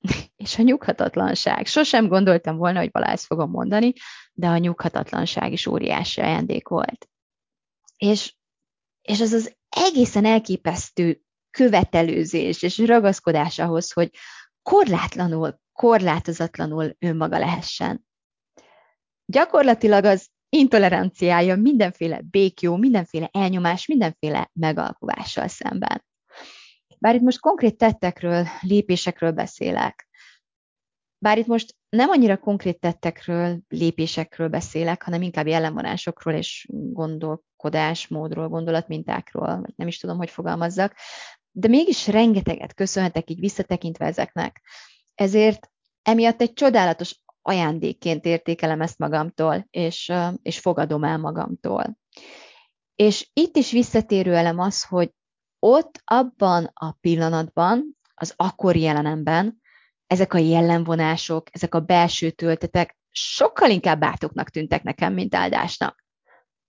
És 0.36 0.58
a 0.58 0.62
nyughatatlanság. 0.62 1.66
Sosem 1.66 2.08
gondoltam 2.08 2.56
volna, 2.56 2.78
hogy 2.78 2.90
Balázs 2.90 3.24
fogom 3.24 3.50
mondani, 3.50 3.92
de 4.32 4.46
a 4.46 4.58
nyughatatlanság 4.58 5.52
is 5.52 5.66
óriási 5.66 6.20
ajándék 6.20 6.68
volt. 6.68 7.08
És 7.96 8.34
és 9.04 9.20
az 9.20 9.32
az 9.32 9.56
egészen 9.68 10.24
elképesztő 10.24 11.20
követelőzés 11.50 12.62
és 12.62 12.78
ragaszkodás 12.78 13.58
ahhoz, 13.58 13.92
hogy 13.92 14.10
korlátlanul, 14.62 15.60
korlátozatlanul 15.72 16.96
önmaga 16.98 17.38
lehessen. 17.38 18.06
Gyakorlatilag 19.26 20.04
az 20.04 20.28
intoleranciája 20.48 21.56
mindenféle 21.56 22.20
békjó, 22.30 22.76
mindenféle 22.76 23.28
elnyomás, 23.32 23.86
mindenféle 23.86 24.50
megalkuvással 24.52 25.48
szemben. 25.48 26.04
Bár 26.98 27.14
itt 27.14 27.20
most 27.20 27.40
konkrét 27.40 27.76
tettekről, 27.76 28.46
lépésekről 28.60 29.32
beszélek, 29.32 30.08
bár 31.24 31.38
itt 31.38 31.46
most 31.46 31.74
nem 31.88 32.10
annyira 32.10 32.36
konkrét 32.36 32.80
tettekről, 32.80 33.60
lépésekről 33.68 34.48
beszélek, 34.48 35.02
hanem 35.02 35.22
inkább 35.22 35.46
jellemvonásokról 35.46 36.34
és 36.34 36.68
gondolkodásmódról, 36.70 38.48
gondolatmintákról, 38.48 39.60
vagy 39.60 39.72
nem 39.76 39.86
is 39.86 39.98
tudom, 39.98 40.16
hogy 40.16 40.30
fogalmazzak, 40.30 40.94
de 41.50 41.68
mégis 41.68 42.06
rengeteget 42.06 42.74
köszönhetek 42.74 43.30
így 43.30 43.40
visszatekintve 43.40 44.06
ezeknek. 44.06 44.62
Ezért 45.14 45.70
emiatt 46.02 46.40
egy 46.40 46.52
csodálatos 46.52 47.22
ajándékként 47.42 48.24
értékelem 48.24 48.80
ezt 48.80 48.98
magamtól, 48.98 49.66
és, 49.70 50.12
és 50.42 50.58
fogadom 50.58 51.04
el 51.04 51.18
magamtól. 51.18 51.98
És 52.94 53.30
itt 53.32 53.56
is 53.56 53.70
visszatérő 53.70 54.34
elem 54.34 54.58
az, 54.58 54.84
hogy 54.84 55.10
ott 55.66 56.00
abban 56.04 56.70
a 56.74 56.92
pillanatban, 56.92 57.96
az 58.14 58.34
akkori 58.36 58.80
jelenemben 58.80 59.60
ezek 60.06 60.34
a 60.34 60.38
jellemvonások, 60.38 61.48
ezek 61.52 61.74
a 61.74 61.80
belső 61.80 62.30
töltetek 62.30 62.98
sokkal 63.10 63.70
inkább 63.70 64.00
bártoknak 64.00 64.50
tűntek 64.50 64.82
nekem, 64.82 65.12
mint 65.12 65.34
áldásnak. 65.34 66.04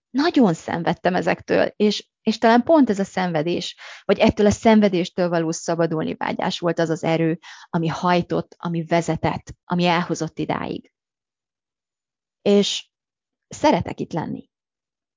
Nagyon 0.09 0.53
szenvedtem 0.53 1.15
ezektől, 1.15 1.73
és, 1.75 2.09
és 2.21 2.37
talán 2.37 2.63
pont 2.63 2.89
ez 2.89 2.99
a 2.99 3.03
szenvedés, 3.03 3.77
vagy 4.05 4.19
ettől 4.19 4.45
a 4.45 4.51
szenvedéstől 4.51 5.29
való 5.29 5.51
szabadulni 5.51 6.13
vágyás 6.13 6.59
volt 6.59 6.79
az 6.79 6.89
az 6.89 7.03
erő, 7.03 7.39
ami 7.69 7.87
hajtott, 7.87 8.55
ami 8.57 8.85
vezetett, 8.85 9.53
ami 9.63 9.85
elhozott 9.85 10.39
idáig. 10.39 10.91
És 12.41 12.89
szeretek 13.47 13.99
itt 13.99 14.13
lenni. 14.13 14.49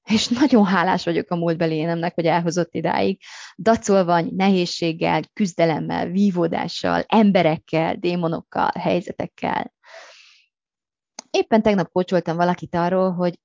És 0.08 0.28
nagyon 0.28 0.64
hálás 0.64 1.04
vagyok 1.04 1.30
a 1.30 1.36
múltbeli 1.36 1.74
énemnek, 1.74 2.14
hogy 2.14 2.26
elhozott 2.26 2.74
idáig. 2.74 3.20
Dacolva 3.56 4.20
nehézséggel, 4.20 5.22
küzdelemmel, 5.32 6.06
vívódással, 6.06 7.04
emberekkel, 7.06 7.96
démonokkal, 7.96 8.70
helyzetekkel. 8.80 9.72
Éppen 11.30 11.62
tegnap 11.62 11.92
kocsoltam 11.92 12.36
valakit 12.36 12.74
arról, 12.74 13.12
hogy, 13.12 13.38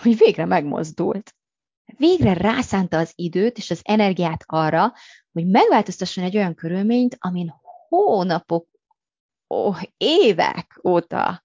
hogy 0.00 0.16
végre 0.16 0.44
megmozdult. 0.44 1.34
Végre 1.96 2.32
rászánta 2.32 2.98
az 2.98 3.12
időt 3.14 3.56
és 3.56 3.70
az 3.70 3.80
energiát 3.82 4.44
arra, 4.46 4.92
hogy 5.32 5.46
megváltoztasson 5.46 6.24
egy 6.24 6.36
olyan 6.36 6.54
körülményt, 6.54 7.16
amin 7.18 7.54
hónapok, 7.88 8.68
ó, 9.54 9.72
évek 9.96 10.80
óta 10.84 11.42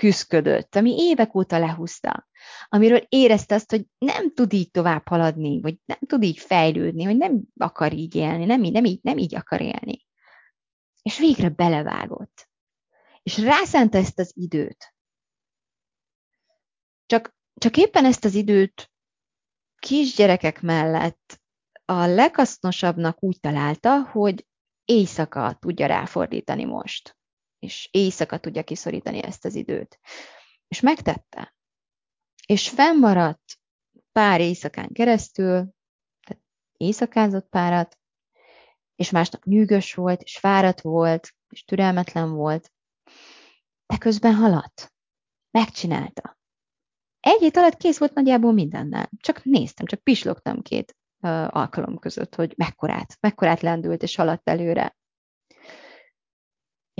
küzdködött, 0.00 0.76
ami 0.76 0.94
évek 0.98 1.34
óta 1.34 1.58
lehúzta, 1.58 2.28
amiről 2.68 3.06
érezte 3.08 3.54
azt, 3.54 3.70
hogy 3.70 3.86
nem 3.98 4.34
tud 4.34 4.52
így 4.52 4.70
tovább 4.70 5.08
haladni, 5.08 5.60
vagy 5.60 5.78
nem 5.84 5.98
tud 6.06 6.22
így 6.22 6.38
fejlődni, 6.38 7.04
hogy 7.04 7.16
nem 7.16 7.40
akar 7.56 7.92
így 7.92 8.14
élni, 8.14 8.44
nem, 8.44 8.60
nem, 8.60 8.84
így, 8.84 8.98
nem 9.02 9.18
így 9.18 9.34
akar 9.34 9.60
élni. 9.60 10.06
És 11.02 11.18
végre 11.18 11.48
belevágott. 11.48 12.48
És 13.22 13.38
rászánta 13.38 13.98
ezt 13.98 14.18
az 14.18 14.32
időt. 14.34 14.94
Csak, 17.06 17.34
csak 17.54 17.76
éppen 17.76 18.04
ezt 18.04 18.24
az 18.24 18.34
időt 18.34 18.90
kisgyerekek 19.78 20.60
mellett 20.60 21.40
a 21.84 22.06
leghasznosabbnak 22.06 23.22
úgy 23.22 23.40
találta, 23.40 24.02
hogy 24.02 24.46
éjszaka 24.84 25.56
tudja 25.60 25.86
ráfordítani 25.86 26.64
most 26.64 27.18
és 27.60 27.88
éjszaka 27.90 28.38
tudja 28.38 28.64
kiszorítani 28.64 29.22
ezt 29.22 29.44
az 29.44 29.54
időt. 29.54 30.00
És 30.68 30.80
megtette. 30.80 31.54
És 32.46 32.68
fennmaradt 32.68 33.58
pár 34.12 34.40
éjszakán 34.40 34.88
keresztül, 34.92 35.74
tehát 36.26 36.42
éjszakázott 36.76 37.48
párat, 37.48 37.98
és 38.94 39.10
másnap 39.10 39.44
nyűgös 39.44 39.94
volt, 39.94 40.22
és 40.22 40.38
fáradt 40.38 40.80
volt, 40.80 41.34
és 41.48 41.64
türelmetlen 41.64 42.32
volt, 42.32 42.72
de 43.86 43.98
közben 43.98 44.34
haladt. 44.34 44.92
Megcsinálta. 45.50 46.38
Egy 47.20 47.40
hét 47.40 47.56
alatt 47.56 47.76
kész 47.76 47.98
volt 47.98 48.14
nagyjából 48.14 48.52
mindennel. 48.52 49.10
Csak 49.16 49.44
néztem, 49.44 49.86
csak 49.86 50.00
pislogtam 50.00 50.62
két 50.62 50.96
alkalom 51.48 51.98
között, 51.98 52.34
hogy 52.34 52.54
mekkorát, 52.56 53.16
mekkorát 53.20 53.60
lendült 53.60 54.02
és 54.02 54.16
haladt 54.16 54.48
előre. 54.48 54.96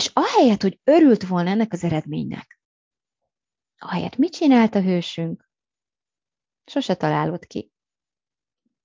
És 0.01 0.11
ahelyett, 0.13 0.63
hogy 0.63 0.81
örült 0.85 1.27
volna 1.27 1.51
ennek 1.51 1.73
az 1.73 1.85
eredménynek, 1.85 2.61
ahelyett 3.79 4.17
mit 4.17 4.33
csinált 4.33 4.75
a 4.75 4.83
hősünk? 4.83 5.51
Sose 6.65 6.95
találott 6.95 7.47
ki. 7.47 7.73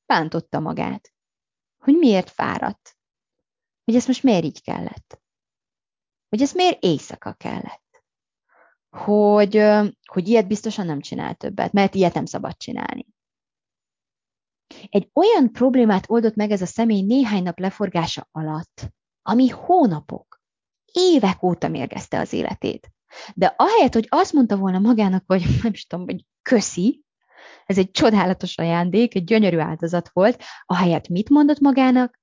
Bántotta 0.06 0.60
magát, 0.60 1.14
hogy 1.78 1.94
miért 1.98 2.30
fáradt, 2.30 2.98
hogy 3.84 3.96
ez 3.96 4.08
most 4.08 4.24
miért 4.24 4.44
így 4.44 4.62
kellett, 4.62 5.22
hogy 6.30 6.42
ez 6.42 6.54
miért 6.54 6.84
éjszaka 6.84 7.34
kellett, 7.34 8.04
hogy, 8.90 9.56
hogy 10.06 10.28
ilyet 10.28 10.48
biztosan 10.48 10.86
nem 10.86 11.02
csinál 11.02 11.36
többet, 11.36 11.72
mert 11.72 11.96
ilyet 11.96 12.14
nem 12.14 12.26
szabad 12.26 12.58
csinálni. 12.58 13.08
Egy 14.90 15.10
olyan 15.14 15.52
problémát 15.52 16.10
oldott 16.10 16.36
meg 16.36 16.52
ez 16.52 16.62
a 16.62 16.66
személy 16.66 17.02
néhány 17.02 17.44
nap 17.44 17.60
leforgása 17.60 18.28
alatt, 18.32 18.94
ami 19.22 19.48
hónapok, 19.48 20.35
évek 20.96 21.44
óta 21.44 21.68
mérgezte 21.68 22.20
az 22.20 22.34
életét. 22.34 22.90
De 23.34 23.54
ahelyett, 23.58 23.94
hogy 23.94 24.08
azt 24.10 24.34
mondta 24.34 24.58
volna 24.58 24.80
magának, 24.80 25.24
hogy 25.28 25.42
nem 25.64 25.72
is 25.74 25.86
tudom, 25.86 26.06
hogy 26.06 26.26
köszi, 26.42 27.06
ez 27.66 27.78
egy 27.78 27.92
csodálatos 27.92 28.58
ajándék, 28.58 29.16
egy 29.16 29.24
gyönyörű 29.24 29.58
áldozat 29.58 30.10
volt, 30.14 30.44
ahelyett 30.66 31.08
mit 31.08 31.30
mondott 31.30 31.60
magának? 31.60 32.20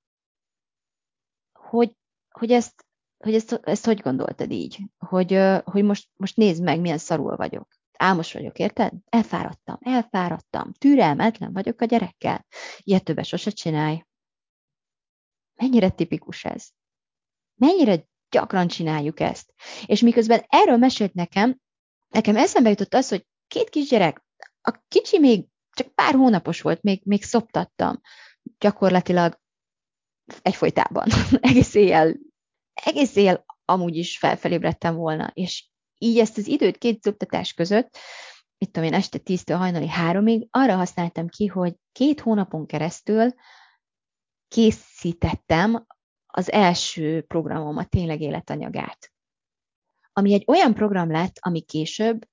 Hogy, 1.52 1.96
hogy 2.30 2.50
ezt, 2.50 2.86
hogy 3.18 3.34
ezt, 3.34 3.60
ezt 3.62 3.84
hogy 3.84 4.00
gondoltad 4.00 4.50
így? 4.50 4.78
Hogy, 4.98 5.38
hogy 5.64 5.84
most, 5.84 6.08
most 6.16 6.36
nézd 6.36 6.62
meg, 6.62 6.80
milyen 6.80 6.98
szarul 6.98 7.36
vagyok. 7.36 7.68
Álmos 7.98 8.32
vagyok, 8.32 8.58
érted? 8.58 8.92
Elfáradtam, 9.08 9.76
elfáradtam, 9.80 10.72
türelmetlen 10.72 11.52
vagyok 11.52 11.80
a 11.80 11.84
gyerekkel. 11.84 12.46
Ilyet 12.78 13.04
többet 13.04 13.24
sose 13.24 13.50
csinálj. 13.50 14.04
Mennyire 15.54 15.90
tipikus 15.90 16.44
ez? 16.44 16.68
Mennyire 17.54 18.06
gyakran 18.32 18.68
csináljuk 18.68 19.20
ezt? 19.20 19.52
És 19.86 20.00
miközben 20.00 20.44
erről 20.48 20.76
mesélt 20.76 21.14
nekem, 21.14 21.58
nekem 22.08 22.36
eszembe 22.36 22.68
jutott 22.68 22.94
az, 22.94 23.08
hogy 23.08 23.26
két 23.48 23.68
kisgyerek, 23.68 24.24
a 24.60 24.78
kicsi 24.88 25.18
még 25.18 25.46
csak 25.72 25.88
pár 25.94 26.14
hónapos 26.14 26.60
volt, 26.60 26.82
még, 26.82 27.00
még 27.04 27.22
szoptattam. 27.22 28.00
Gyakorlatilag 28.58 29.40
egyfolytában. 30.42 31.08
egész 31.40 31.74
éjjel, 31.74 32.16
egész 32.72 33.16
éjjel 33.16 33.44
amúgy 33.64 33.96
is 33.96 34.18
felfelébredtem 34.18 34.94
volna, 34.94 35.30
és 35.34 35.68
így 35.98 36.18
ezt 36.18 36.38
az 36.38 36.46
időt 36.46 36.78
két 36.78 37.02
szoptatás 37.02 37.52
között, 37.52 37.96
mit 38.58 38.70
tudom 38.70 38.88
én, 38.88 38.94
este 38.94 39.18
10-től 39.24 39.56
hajnali 39.58 39.88
háromig, 39.88 40.46
arra 40.50 40.76
használtam 40.76 41.28
ki, 41.28 41.46
hogy 41.46 41.74
két 41.92 42.20
hónapon 42.20 42.66
keresztül 42.66 43.34
készítettem 44.48 45.86
az 46.34 46.50
első 46.52 47.22
programomat, 47.22 47.88
tényleg 47.88 48.20
életanyagát. 48.20 49.12
Ami 50.12 50.32
egy 50.32 50.44
olyan 50.46 50.74
program 50.74 51.10
lett, 51.10 51.36
ami 51.40 51.60
később 51.60 52.28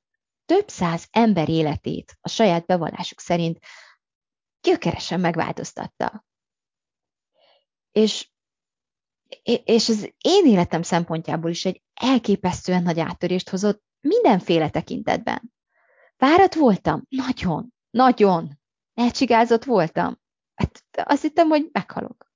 több 0.46 0.68
száz 0.68 1.08
ember 1.12 1.50
életét 1.50 2.18
a 2.22 2.30
saját 2.30 2.66
bevallásuk 2.66 3.20
szerint 3.20 3.60
gyökeresen 4.62 5.20
megváltoztatta. 5.20 6.26
És, 7.92 8.30
és 9.64 9.90
az 9.90 10.14
én 10.18 10.46
életem 10.46 10.82
szempontjából 10.82 11.50
is 11.50 11.66
egy 11.66 11.82
elképesztően 11.94 12.84
nagy 12.84 13.00
áttörést 13.00 13.50
hozott 13.50 13.84
mindenféle 14.00 14.70
tekintetben. 14.70 15.54
Fáradt 16.18 16.56
voltam? 16.56 17.04
Nagyon, 17.10 17.74
nagyon. 17.90 18.60
Elcsigázott 18.94 19.64
voltam. 19.64 20.20
Hát 20.56 20.84
azt 20.92 21.22
hittem, 21.22 21.48
hogy 21.48 21.70
meghalok. 21.72 22.29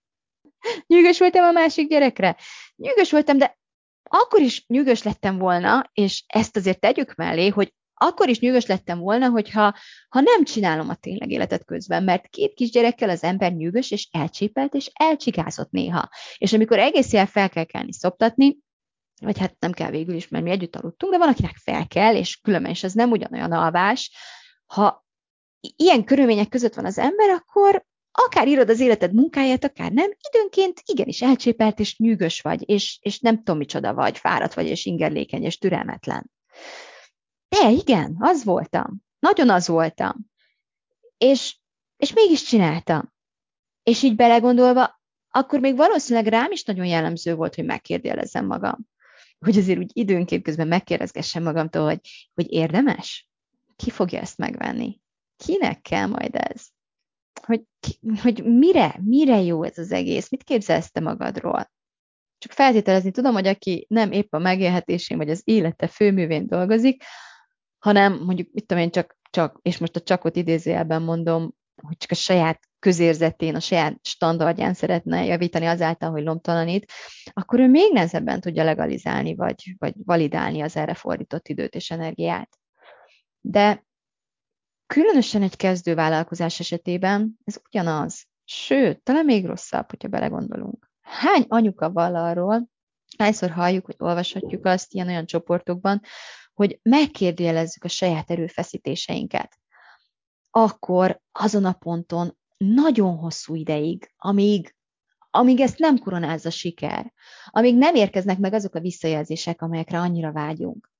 Nyűgös 0.94 1.20
voltam 1.20 1.44
a 1.44 1.52
másik 1.52 1.90
gyerekre? 1.90 2.38
Nyűgös 2.76 3.12
voltam, 3.12 3.38
de 3.38 3.58
akkor 4.10 4.42
is 4.42 4.66
nyűgös 4.68 5.04
lettem 5.04 5.38
volna, 5.38 5.90
és 5.94 6.24
ezt 6.28 6.58
azért 6.58 6.80
tegyük 6.80 7.16
mellé, 7.16 7.48
hogy 7.48 7.74
akkor 7.94 8.30
is 8.30 8.40
nyűgös 8.40 8.66
lettem 8.66 9.00
volna, 9.00 9.30
hogyha 9.30 9.76
ha 10.10 10.20
nem 10.20 10.44
csinálom 10.44 10.90
a 10.90 10.96
tényleg 10.96 11.32
életet 11.32 11.66
közben, 11.66 12.04
mert 12.04 12.28
két 12.28 12.54
kisgyerekkel 12.54 13.10
az 13.10 13.24
ember 13.24 13.52
nyűgös, 13.52 13.92
és 13.92 14.08
elcsépelt, 14.12 14.74
és 14.74 14.92
elcsigázott 14.94 15.72
néha. 15.72 16.10
És 16.38 16.54
amikor 16.54 16.80
egész 16.80 17.14
éjjel 17.14 17.26
fel 17.28 17.50
kell 17.50 17.64
kelni 17.64 17.94
szoptatni, 17.94 18.58
vagy 19.22 19.40
hát 19.40 19.56
nem 19.60 19.72
kell 19.72 19.90
végül 19.90 20.16
is, 20.16 20.28
mert 20.28 20.44
mi 20.44 20.50
együtt 20.50 20.76
aludtunk, 20.76 21.12
de 21.12 21.18
van, 21.18 21.30
akinek 21.30 21.56
fel 21.56 21.88
kell, 21.88 22.16
és 22.16 22.40
különben 22.42 22.72
is 22.72 22.84
ez 22.84 22.94
nem 22.94 23.12
ugyanolyan 23.12 23.52
alvás. 23.52 24.12
Ha 24.66 25.06
ilyen 25.60 26.04
körülmények 26.04 26.50
között 26.50 26.74
van 26.74 26.86
az 26.86 26.98
ember, 26.98 27.30
akkor 27.30 27.86
akár 28.14 28.48
írod 28.48 28.70
az 28.70 28.80
életed 28.80 29.14
munkáját, 29.14 29.64
akár 29.64 29.92
nem, 29.92 30.12
időnként 30.32 30.82
igenis 30.86 31.22
elcsépelt 31.22 31.80
és 31.80 31.98
nyűgös 31.98 32.42
vagy, 32.42 32.70
és, 32.70 33.00
és 33.02 33.20
nem 33.20 33.38
tudom 33.38 33.58
micsoda 33.58 33.94
vagy, 33.94 34.18
fáradt 34.18 34.54
vagy, 34.54 34.68
és 34.68 34.86
ingerlékeny, 34.86 35.44
és 35.44 35.58
türelmetlen. 35.58 36.32
De 37.50 37.70
igen, 37.70 38.16
az 38.20 38.44
voltam. 38.44 39.04
Nagyon 39.20 39.50
az 39.50 39.68
voltam. 39.68 40.16
És, 41.18 41.58
és 41.98 42.14
mégis 42.14 42.44
csináltam. 42.44 43.14
És 43.84 44.04
így 44.04 44.16
belegondolva, 44.16 45.02
akkor 45.30 45.60
még 45.60 45.76
valószínűleg 45.76 46.28
rám 46.28 46.52
is 46.52 46.64
nagyon 46.64 46.86
jellemző 46.86 47.36
volt, 47.36 47.56
hogy 47.56 47.66
megkérdelezzem 47.66 48.46
magam. 48.46 48.88
Hogy 49.40 49.58
azért 49.58 49.80
úgy 49.80 49.92
időnként 49.94 50.44
közben 50.44 50.68
megkérdezgessem 50.68 51.44
magamtól, 51.44 51.86
hogy, 51.86 52.00
hogy 52.34 52.52
érdemes? 52.52 53.30
Ki 53.76 53.90
fogja 53.90 54.20
ezt 54.20 54.38
megvenni? 54.38 55.02
Kinek 55.38 55.82
kell 55.82 56.06
majd 56.06 56.36
ez? 56.36 56.73
Hogy, 57.46 57.64
hogy 58.22 58.44
mire, 58.46 59.00
mire 59.04 59.42
jó 59.42 59.64
ez 59.64 59.78
az 59.78 59.92
egész? 59.92 60.30
Mit 60.30 60.44
képzelsz 60.44 60.92
te 60.92 61.00
magadról? 61.00 61.72
Csak 62.38 62.52
feltételezni 62.52 63.12
tudom, 63.12 63.34
hogy 63.34 63.48
aki 63.48 63.86
nem 63.90 64.12
épp 64.12 64.34
a 64.34 64.38
megélhetésén 64.38 65.18
vagy 65.18 65.30
az 65.30 65.42
élete 65.44 65.88
főművén 65.88 66.48
dolgozik, 66.48 67.04
hanem 67.80 68.24
mondjuk, 68.24 68.50
mit 68.54 68.66
tudom 68.66 68.84
én, 68.84 68.92
csak, 68.92 69.18
csak 69.30 69.60
és 69.62 69.78
most 69.78 69.96
a 69.96 70.02
csakot 70.02 70.36
idézőjelben 70.36 71.02
mondom, 71.02 71.54
hogy 71.82 71.98
csak 71.98 72.12
a 72.12 72.16
saját 72.16 72.60
közérzetén, 72.80 73.56
a 73.56 73.60
saját 73.60 73.98
standardján 74.02 74.74
szeretne 74.74 75.26
javítani 75.26 75.66
azáltal, 75.66 76.12
hogy 76.12 76.24
lomtalanít, 76.24 76.92
akkor 77.34 77.60
ő 77.60 77.68
még 77.68 77.94
nehezebben 77.94 78.40
tudja 78.42 78.64
legalizálni, 78.64 79.36
vagy, 79.36 79.76
vagy 79.78 79.94
validálni 80.06 80.62
az 80.62 80.76
erre 80.76 80.94
fordított 80.94 81.48
időt 81.48 81.76
és 81.76 81.92
energiát. 81.92 82.50
De 83.42 83.86
különösen 84.94 85.42
egy 85.42 85.56
kezdővállalkozás 85.56 86.60
esetében 86.60 87.38
ez 87.44 87.60
ugyanaz. 87.66 88.28
Sőt, 88.44 89.04
talán 89.04 89.26
még 89.26 89.46
rosszabb, 89.46 89.90
hogyha 89.90 90.08
belegondolunk. 90.08 90.92
Hány 91.02 91.46
anyuka 91.48 91.92
vall 91.92 92.16
arról, 92.16 92.70
hányszor 93.18 93.50
halljuk, 93.50 93.86
hogy 93.86 93.96
olvashatjuk 93.98 94.66
azt 94.66 94.94
ilyen-olyan 94.94 95.26
csoportokban, 95.26 96.02
hogy 96.54 96.80
megkérdőjelezzük 96.82 97.84
a 97.84 97.88
saját 97.88 98.32
erőfeszítéseinket, 98.32 99.60
akkor 100.50 101.22
azon 101.32 101.66
a 101.66 101.74
ponton 101.74 102.38
nagyon 102.58 103.16
hosszú 103.16 103.56
ideig, 103.56 104.12
amíg, 104.18 104.76
amíg 105.30 105.60
ezt 105.60 105.78
nem 105.78 105.98
koronázza 105.98 106.50
siker, 106.50 107.14
amíg 107.46 107.78
nem 107.78 107.96
érkeznek 107.96 108.38
meg 108.38 108.54
azok 108.54 108.76
a 108.76 108.80
visszajelzések, 108.80 109.62
amelyekre 109.62 110.00
annyira 110.00 110.32
vágyunk. 110.32 110.92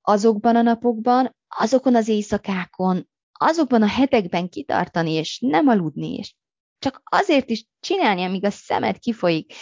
Azokban 0.00 0.56
a 0.56 0.62
napokban, 0.62 1.36
azokon 1.56 1.94
az 1.94 2.08
éjszakákon, 2.08 3.08
azokban 3.32 3.82
a 3.82 3.88
hetekben 3.88 4.48
kitartani, 4.48 5.12
és 5.12 5.38
nem 5.40 5.68
aludni, 5.68 6.14
és 6.14 6.34
csak 6.78 7.02
azért 7.04 7.50
is 7.50 7.66
csinálni, 7.80 8.24
amíg 8.24 8.44
a 8.44 8.50
szemed 8.50 8.98
kifolyik, 8.98 9.54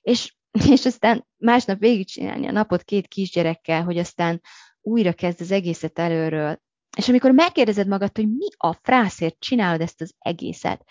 és 0.00 0.36
és 0.70 0.84
aztán 0.84 1.26
másnap 1.36 1.78
végigcsinálni 1.78 2.46
a 2.46 2.52
napot 2.52 2.82
két 2.82 3.06
kisgyerekkel, 3.06 3.84
hogy 3.84 3.98
aztán 3.98 4.40
újra 4.80 5.12
kezd 5.12 5.40
az 5.40 5.50
egészet 5.50 5.98
előről. 5.98 6.60
És 6.96 7.08
amikor 7.08 7.30
megkérdezed 7.30 7.88
magad, 7.88 8.16
hogy 8.16 8.28
mi 8.28 8.46
a 8.56 8.72
frászért 8.72 9.36
csinálod 9.38 9.80
ezt 9.80 10.00
az 10.00 10.14
egészet, 10.18 10.84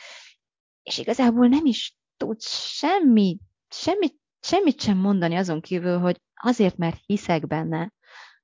és 0.84 0.98
igazából 0.98 1.48
nem 1.48 1.66
is 1.66 1.98
tudsz 2.18 2.50
semmi, 2.78 3.38
semmit, 3.70 4.16
semmit 4.40 4.82
sem 4.82 4.98
mondani 4.98 5.36
azon 5.36 5.62
kívül, 5.62 6.00
hogy 6.00 6.22
azért, 6.34 6.78
mert 6.78 7.00
hiszek 7.06 7.48
benne, 7.48 7.94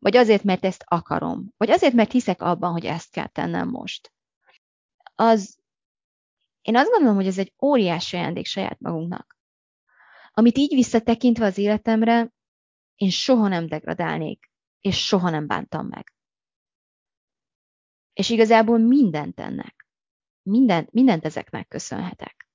vagy 0.03 0.17
azért, 0.17 0.43
mert 0.43 0.65
ezt 0.65 0.83
akarom, 0.85 1.53
vagy 1.57 1.69
azért, 1.69 1.93
mert 1.93 2.11
hiszek 2.11 2.41
abban, 2.41 2.71
hogy 2.71 2.85
ezt 2.85 3.11
kell 3.11 3.27
tennem 3.27 3.69
most. 3.69 4.13
Az, 5.15 5.59
én 6.61 6.75
azt 6.75 6.89
gondolom, 6.89 7.15
hogy 7.15 7.27
ez 7.27 7.37
egy 7.37 7.53
óriási 7.61 8.15
ajándék 8.15 8.45
saját 8.45 8.79
magunknak 8.79 9.33
amit 10.33 10.57
így 10.57 10.73
visszatekintve 10.73 11.45
az 11.45 11.57
életemre, 11.57 12.31
én 12.95 13.09
soha 13.09 13.47
nem 13.47 13.67
degradálnék, 13.67 14.51
és 14.79 15.05
soha 15.05 15.29
nem 15.29 15.47
bántam 15.47 15.87
meg. 15.87 16.13
És 18.13 18.29
igazából 18.29 18.77
mindent 18.77 19.39
ennek, 19.39 19.87
mindent, 20.41 20.91
mindent 20.91 21.25
ezeknek 21.25 21.67
köszönhetek. 21.67 22.47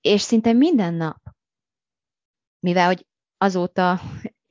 És 0.00 0.20
szinte 0.20 0.52
minden 0.52 0.94
nap, 0.94 1.22
mivel 2.58 2.86
hogy 2.86 3.06
azóta 3.36 4.00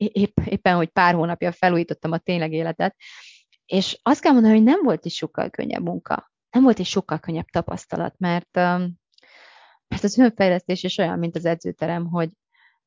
épp, 0.04 0.38
éppen, 0.44 0.76
hogy 0.76 0.88
pár 0.88 1.14
hónapja 1.14 1.52
felújítottam 1.52 2.12
a 2.12 2.18
tényleg 2.18 2.52
életet, 2.52 2.96
és 3.66 3.98
azt 4.02 4.20
kell 4.20 4.32
mondani, 4.32 4.54
hogy 4.54 4.64
nem 4.64 4.82
volt 4.82 5.04
is 5.04 5.14
sokkal 5.14 5.50
könnyebb 5.50 5.82
munka, 5.82 6.30
nem 6.50 6.62
volt 6.62 6.78
is 6.78 6.88
sokkal 6.88 7.18
könnyebb 7.18 7.48
tapasztalat, 7.50 8.14
mert 8.18 8.58
mert 9.90 10.04
az 10.04 10.18
önfejlesztés 10.18 10.82
is 10.82 10.98
olyan, 10.98 11.18
mint 11.18 11.36
az 11.36 11.44
edzőterem, 11.44 12.06
hogy, 12.06 12.30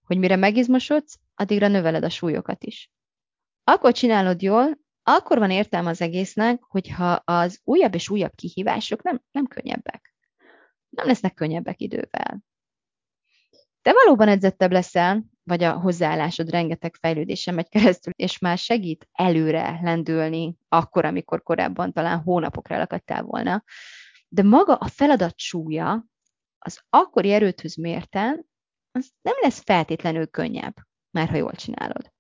hogy 0.06 0.18
mire 0.18 0.36
megizmosodsz, 0.36 1.16
addigra 1.36 1.68
növeled 1.68 2.04
a 2.04 2.10
súlyokat 2.10 2.64
is. 2.64 2.92
Akkor 3.64 3.92
csinálod 3.92 4.42
jól, 4.42 4.78
akkor 5.04 5.38
van 5.38 5.52
értelme 5.52 5.90
az 5.90 6.02
egésznek, 6.02 6.64
hogyha 6.64 7.12
az 7.12 7.60
újabb 7.64 7.94
és 7.94 8.10
újabb 8.10 8.36
kihívások 8.36 9.04
nem, 9.04 9.22
nem 9.32 9.48
könnyebbek. 9.48 10.16
Nem 10.90 11.08
lesznek 11.08 11.34
könnyebbek 11.34 11.82
idővel. 11.82 12.44
Te 13.82 13.94
valóban 13.94 14.28
edzettebb 14.28 14.72
leszel, 14.72 15.24
vagy 15.44 15.64
a 15.64 15.74
hozzáállásod 15.80 16.50
rengeteg 16.50 16.96
fejlődésen 16.96 17.54
megy 17.54 17.70
keresztül, 17.70 18.14
és 18.16 18.40
már 18.40 18.58
segít 18.58 19.08
előre 19.12 19.80
lendülni 19.82 20.58
akkor, 20.68 21.06
amikor 21.06 21.44
korábban 21.44 21.94
talán 21.94 22.20
hónapokra 22.20 22.78
lakadtál 22.78 23.24
volna, 23.24 23.64
de 24.28 24.44
maga 24.44 24.76
a 24.76 24.88
feladat 24.88 25.40
súlya 25.40 26.06
az 26.60 26.82
akkori 26.90 27.34
erőthöz 27.34 27.76
mérten, 27.76 28.46
az 28.92 29.10
nem 29.22 29.36
lesz 29.42 29.64
feltétlenül 29.64 30.28
könnyebb, 30.28 30.76
már 31.10 31.30
ha 31.30 31.36
jól 31.36 31.52
csinálod. 31.52 32.12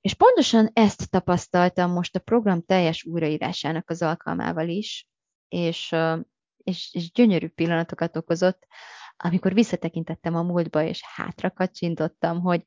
És 0.00 0.14
pontosan 0.14 0.70
ezt 0.72 1.10
tapasztaltam 1.10 1.92
most 1.92 2.16
a 2.16 2.20
program 2.20 2.62
teljes 2.62 3.04
újraírásának 3.04 3.90
az 3.90 4.02
alkalmával 4.02 4.68
is, 4.68 5.08
és, 5.48 5.94
és, 6.56 6.94
és 6.94 7.12
gyönyörű 7.12 7.48
pillanatokat 7.48 8.16
okozott, 8.16 8.66
amikor 9.22 9.54
visszatekintettem 9.54 10.34
a 10.34 10.42
múltba, 10.42 10.82
és 10.82 11.02
hátra 11.04 11.50
kacsintottam, 11.50 12.40
hogy 12.40 12.62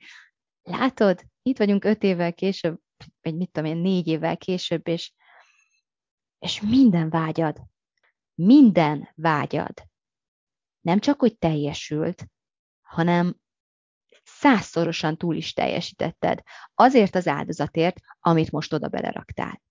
látod, 0.62 1.24
itt 1.42 1.58
vagyunk 1.58 1.84
öt 1.84 2.04
évvel 2.04 2.34
később, 2.34 2.80
vagy 3.22 3.36
mit 3.36 3.52
tudom 3.52 3.70
én, 3.70 3.78
négy 3.78 4.08
évvel 4.08 4.38
később, 4.38 4.88
és, 4.88 5.14
és 6.40 6.62
minden 6.62 7.10
vágyad, 7.10 7.62
minden 8.34 9.10
vágyad. 9.16 9.74
Nem 10.82 11.00
csak, 11.00 11.20
hogy 11.20 11.38
teljesült, 11.38 12.26
hanem 12.82 13.36
százszorosan 14.24 15.18
túl 15.18 15.36
is 15.36 15.54
teljesítetted. 15.54 16.42
Azért 16.74 17.16
az 17.16 17.28
áldozatért, 17.28 18.00
amit 18.20 18.52
most 18.52 18.74
oda 18.74 18.88
beleraktál. 18.88 19.62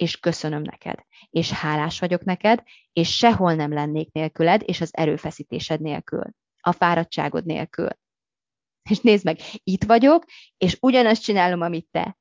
És 0.00 0.16
köszönöm 0.16 0.62
neked, 0.62 0.98
és 1.30 1.50
hálás 1.50 1.98
vagyok 1.98 2.24
neked, 2.24 2.62
és 2.92 3.16
sehol 3.16 3.54
nem 3.54 3.72
lennék 3.72 4.12
nélküled, 4.12 4.62
és 4.64 4.80
az 4.80 4.96
erőfeszítésed 4.96 5.80
nélkül, 5.80 6.24
a 6.60 6.72
fáradtságod 6.72 7.44
nélkül. 7.44 7.88
És 8.90 9.00
nézd 9.00 9.24
meg, 9.24 9.38
itt 9.62 9.84
vagyok, 9.84 10.24
és 10.56 10.76
ugyanazt 10.80 11.22
csinálom, 11.22 11.60
amit 11.60 11.88
te, 11.90 12.18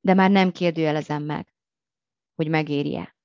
de 0.00 0.14
már 0.14 0.30
nem 0.30 0.52
kérdőjelezem 0.52 1.22
meg, 1.22 1.54
hogy 2.34 2.48
megéri-e. 2.48 3.16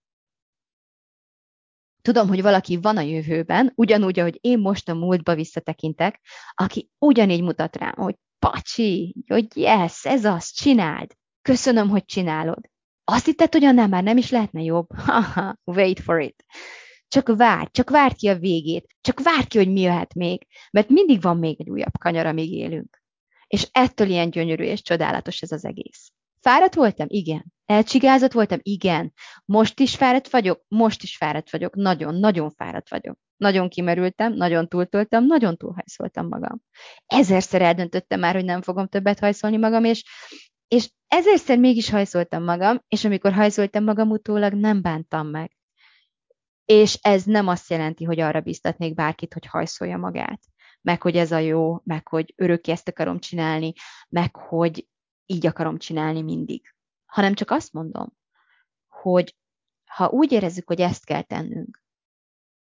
Tudom, 2.01 2.27
hogy 2.27 2.41
valaki 2.41 2.77
van 2.77 2.97
a 2.97 3.01
jövőben, 3.01 3.71
ugyanúgy, 3.75 4.19
ahogy 4.19 4.37
én 4.41 4.59
most 4.59 4.89
a 4.89 4.93
múltba 4.93 5.35
visszatekintek, 5.35 6.21
aki 6.53 6.89
ugyanígy 6.97 7.41
mutat 7.41 7.75
rám, 7.75 7.95
hogy 7.95 8.15
pacsi, 8.39 9.15
hogy 9.27 9.57
yes, 9.57 10.05
ez 10.05 10.25
az, 10.25 10.51
csináld. 10.51 11.11
Köszönöm, 11.41 11.89
hogy 11.89 12.05
csinálod. 12.05 12.71
Azt 13.03 13.25
hitted, 13.25 13.53
hogy 13.53 13.63
annál 13.63 13.87
már 13.87 14.03
nem 14.03 14.17
is 14.17 14.29
lehetne 14.29 14.61
jobb? 14.61 14.87
Wait 15.63 15.99
for 15.99 16.21
it. 16.21 16.45
Csak 17.07 17.35
várj, 17.35 17.67
csak 17.71 17.89
várj 17.89 18.13
ki 18.13 18.27
a 18.27 18.37
végét, 18.37 18.95
csak 19.01 19.21
várj 19.23 19.47
ki, 19.47 19.57
hogy 19.57 19.71
mi 19.71 19.81
jöhet 19.81 20.13
még, 20.13 20.47
mert 20.71 20.89
mindig 20.89 21.21
van 21.21 21.37
még 21.37 21.59
egy 21.59 21.69
újabb 21.69 21.97
kanyar, 21.99 22.25
amíg 22.25 22.51
élünk. 22.51 23.01
És 23.47 23.67
ettől 23.71 24.09
ilyen 24.09 24.29
gyönyörű 24.29 24.63
és 24.63 24.81
csodálatos 24.81 25.41
ez 25.41 25.51
az 25.51 25.65
egész. 25.65 26.11
Fáradt 26.41 26.75
voltam? 26.75 27.05
Igen. 27.09 27.53
Elcsigázott 27.65 28.31
voltam? 28.31 28.59
Igen. 28.61 29.13
Most 29.45 29.79
is 29.79 29.95
fáradt 29.95 30.29
vagyok? 30.29 30.63
Most 30.67 31.03
is 31.03 31.17
fáradt 31.17 31.51
vagyok. 31.51 31.75
Nagyon, 31.75 32.15
nagyon 32.15 32.51
fáradt 32.51 32.89
vagyok. 32.89 33.17
Nagyon 33.37 33.69
kimerültem, 33.69 34.33
nagyon 34.33 34.67
túltoltam, 34.67 35.25
nagyon 35.25 35.57
túlhajszoltam 35.57 36.27
magam. 36.27 36.61
Ezerszer 37.05 37.61
eldöntöttem 37.61 38.19
már, 38.19 38.33
hogy 38.33 38.45
nem 38.45 38.61
fogom 38.61 38.87
többet 38.87 39.19
hajszolni 39.19 39.57
magam, 39.57 39.83
és, 39.83 40.03
és 40.67 40.91
ezerszer 41.07 41.57
mégis 41.57 41.89
hajszoltam 41.89 42.43
magam, 42.43 42.83
és 42.87 43.05
amikor 43.05 43.33
hajszoltam 43.33 43.83
magam 43.83 44.09
utólag, 44.09 44.53
nem 44.53 44.81
bántam 44.81 45.27
meg. 45.27 45.57
És 46.65 46.99
ez 47.01 47.23
nem 47.23 47.47
azt 47.47 47.69
jelenti, 47.69 48.03
hogy 48.03 48.19
arra 48.19 48.41
biztatnék 48.41 48.93
bárkit, 48.93 49.33
hogy 49.33 49.45
hajszolja 49.45 49.97
magát, 49.97 50.41
meg 50.81 51.01
hogy 51.01 51.15
ez 51.15 51.31
a 51.31 51.37
jó, 51.37 51.79
meg 51.83 52.07
hogy 52.07 52.33
örökké 52.37 52.71
ezt 52.71 52.87
akarom 52.87 53.19
csinálni, 53.19 53.73
meg 54.09 54.35
hogy 54.35 54.87
így 55.25 55.45
akarom 55.45 55.77
csinálni 55.77 56.21
mindig. 56.21 56.75
Hanem 57.05 57.33
csak 57.33 57.51
azt 57.51 57.73
mondom, 57.73 58.13
hogy 58.87 59.35
ha 59.85 60.09
úgy 60.09 60.31
érezzük, 60.31 60.67
hogy 60.67 60.81
ezt 60.81 61.05
kell 61.05 61.21
tennünk, 61.21 61.83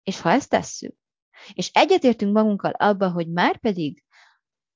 és 0.03 0.21
ha 0.21 0.31
ezt 0.31 0.49
tesszük, 0.49 0.97
és 1.53 1.71
egyetértünk 1.73 2.33
magunkkal 2.33 2.71
abba, 2.71 3.11
hogy 3.11 3.33
már 3.33 3.59
pedig 3.59 4.05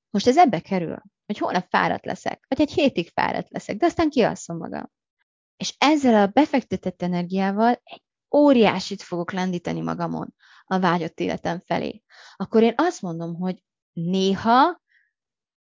most 0.09 0.27
ez 0.27 0.37
ebbe 0.37 0.59
kerül, 0.59 1.01
hogy 1.29 1.37
holnap 1.37 1.65
fáradt 1.69 2.05
leszek, 2.05 2.45
vagy 2.47 2.61
egy 2.61 2.71
hétig 2.71 3.09
fáradt 3.09 3.49
leszek, 3.49 3.77
de 3.77 3.85
aztán 3.85 4.09
kialszom 4.09 4.57
magam. 4.57 4.91
És 5.57 5.75
ezzel 5.77 6.21
a 6.21 6.27
befektetett 6.27 7.01
energiával 7.01 7.81
egy 7.83 8.03
óriásit 8.35 9.01
fogok 9.01 9.31
lendíteni 9.31 9.81
magamon 9.81 10.35
a 10.65 10.79
vágyott 10.79 11.19
életem 11.19 11.61
felé. 11.65 12.03
Akkor 12.35 12.63
én 12.63 12.73
azt 12.75 13.01
mondom, 13.01 13.35
hogy 13.35 13.63
néha 13.93 14.81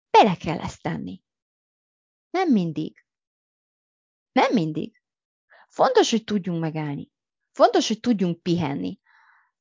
bele 0.09 0.35
kell 0.35 0.59
ezt 0.59 0.81
tenni. 0.81 1.21
Nem 2.29 2.51
mindig. 2.51 3.05
Nem 4.31 4.53
mindig. 4.53 5.01
Fontos, 5.67 6.09
hogy 6.09 6.23
tudjunk 6.23 6.61
megállni. 6.61 7.11
Fontos, 7.51 7.87
hogy 7.87 7.99
tudjunk 7.99 8.41
pihenni. 8.41 8.99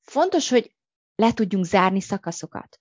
Fontos, 0.03 0.49
hogy 0.49 0.75
le 1.15 1.33
tudjunk 1.33 1.65
zárni 1.65 2.01
szakaszokat. 2.01 2.81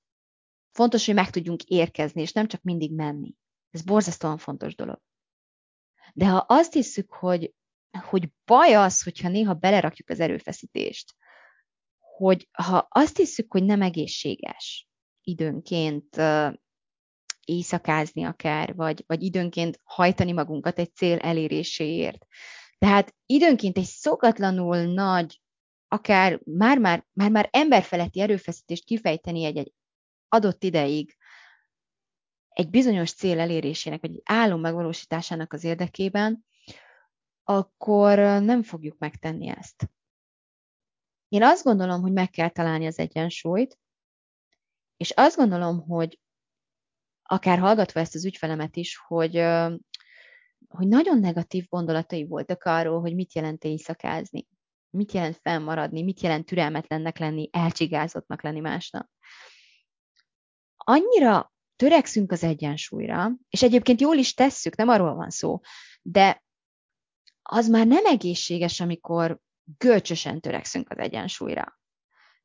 Fontos, 0.78 1.06
hogy 1.06 1.16
meg 1.16 1.30
tudjunk 1.30 1.64
érkezni, 1.64 2.22
és 2.22 2.32
nem 2.32 2.48
csak 2.48 2.62
mindig 2.62 2.94
menni. 2.94 3.36
Ez 3.72 3.82
borzasztóan 3.82 4.38
fontos 4.38 4.76
dolog. 4.76 5.02
De 6.14 6.28
ha 6.28 6.38
azt 6.38 6.74
hiszük, 6.74 7.14
hogy, 7.14 7.54
hogy 8.10 8.30
baj 8.46 8.76
az, 8.76 9.04
hogyha 9.04 9.30
néha 9.30 9.54
belerakjuk 9.54 10.10
az 10.10 10.20
erőfeszítést, 10.20 11.16
hogy 12.00 12.48
ha 12.52 12.88
azt 12.90 13.18
hiszük, 13.18 13.52
hogy 13.52 13.64
nem 13.64 13.82
egészséges 13.82 14.88
időnként 15.22 16.22
éjszakázni 17.46 18.24
akár, 18.24 18.76
vagy, 18.76 19.04
vagy 19.08 19.24
időnként 19.24 19.80
hajtani 19.84 20.32
magunkat 20.32 20.80
egy 20.80 20.96
cél 20.96 21.18
eléréséért. 21.18 22.26
Tehát 22.78 23.16
időnként 23.26 23.78
egy 23.78 23.84
szokatlanul 23.84 24.78
nagy, 24.78 25.42
akár 25.88 26.40
már-már, 26.44 27.06
már-már 27.14 27.50
emberfeletti 27.52 28.20
erőfeszítést 28.20 28.84
kifejteni 28.84 29.44
egy, 29.44 29.58
egy 29.58 29.74
adott 30.30 30.64
ideig, 30.64 31.18
egy 32.50 32.70
bizonyos 32.70 33.14
cél 33.14 33.40
elérésének, 33.40 34.02
vagy 34.02 34.12
egy 34.12 34.22
álom 34.26 34.60
megvalósításának 34.60 35.54
az 35.54 35.64
érdekében, 35.64 36.46
akkor 37.44 38.18
nem 38.20 38.64
fogjuk 38.64 38.98
megtenni 38.98 39.48
ezt. 39.48 39.90
Én 41.28 41.44
azt 41.44 41.64
gondolom, 41.64 42.02
hogy 42.02 42.12
meg 42.12 42.30
kell 42.30 42.50
találni 42.50 42.86
az 42.86 43.00
egyensúlyt, 43.00 43.78
és 44.98 45.12
azt 45.12 45.36
gondolom, 45.36 45.82
hogy 45.82 46.20
akár 47.24 47.60
hallgatva 47.60 48.00
ezt 48.00 48.16
az 48.16 48.26
ügyfelemet 48.26 48.76
is, 48.76 48.98
hogy, 48.98 49.36
hogy 50.68 50.88
nagyon 50.88 51.20
negatív 51.20 51.68
gondolatai 51.68 52.26
voltak 52.26 52.64
arról, 52.64 53.02
hogy 53.02 53.16
mit 53.16 53.34
jelent 53.34 53.64
éjszakázni, 53.64 54.48
mit 54.90 55.12
jelent 55.12 55.40
fennmaradni, 55.42 56.04
mit 56.04 56.22
jelent 56.22 56.46
türelmetlennek 56.46 57.18
lenni, 57.18 57.50
elcsigázottnak 57.52 58.42
lenni 58.42 58.60
másnak. 58.60 59.10
Annyira 60.90 61.54
törekszünk 61.76 62.32
az 62.32 62.44
egyensúlyra, 62.44 63.32
és 63.50 63.64
egyébként 63.64 64.02
jól 64.02 64.16
is 64.16 64.34
tesszük, 64.34 64.76
nem 64.76 64.90
arról 64.90 65.16
van 65.16 65.30
szó, 65.30 65.60
de 66.02 66.44
az 67.42 67.68
már 67.68 67.88
nem 67.88 68.06
egészséges, 68.06 68.80
amikor 68.80 69.40
görcsösen 69.78 70.40
törekszünk 70.40 70.90
az 70.90 70.98
egyensúlyra 70.98 71.78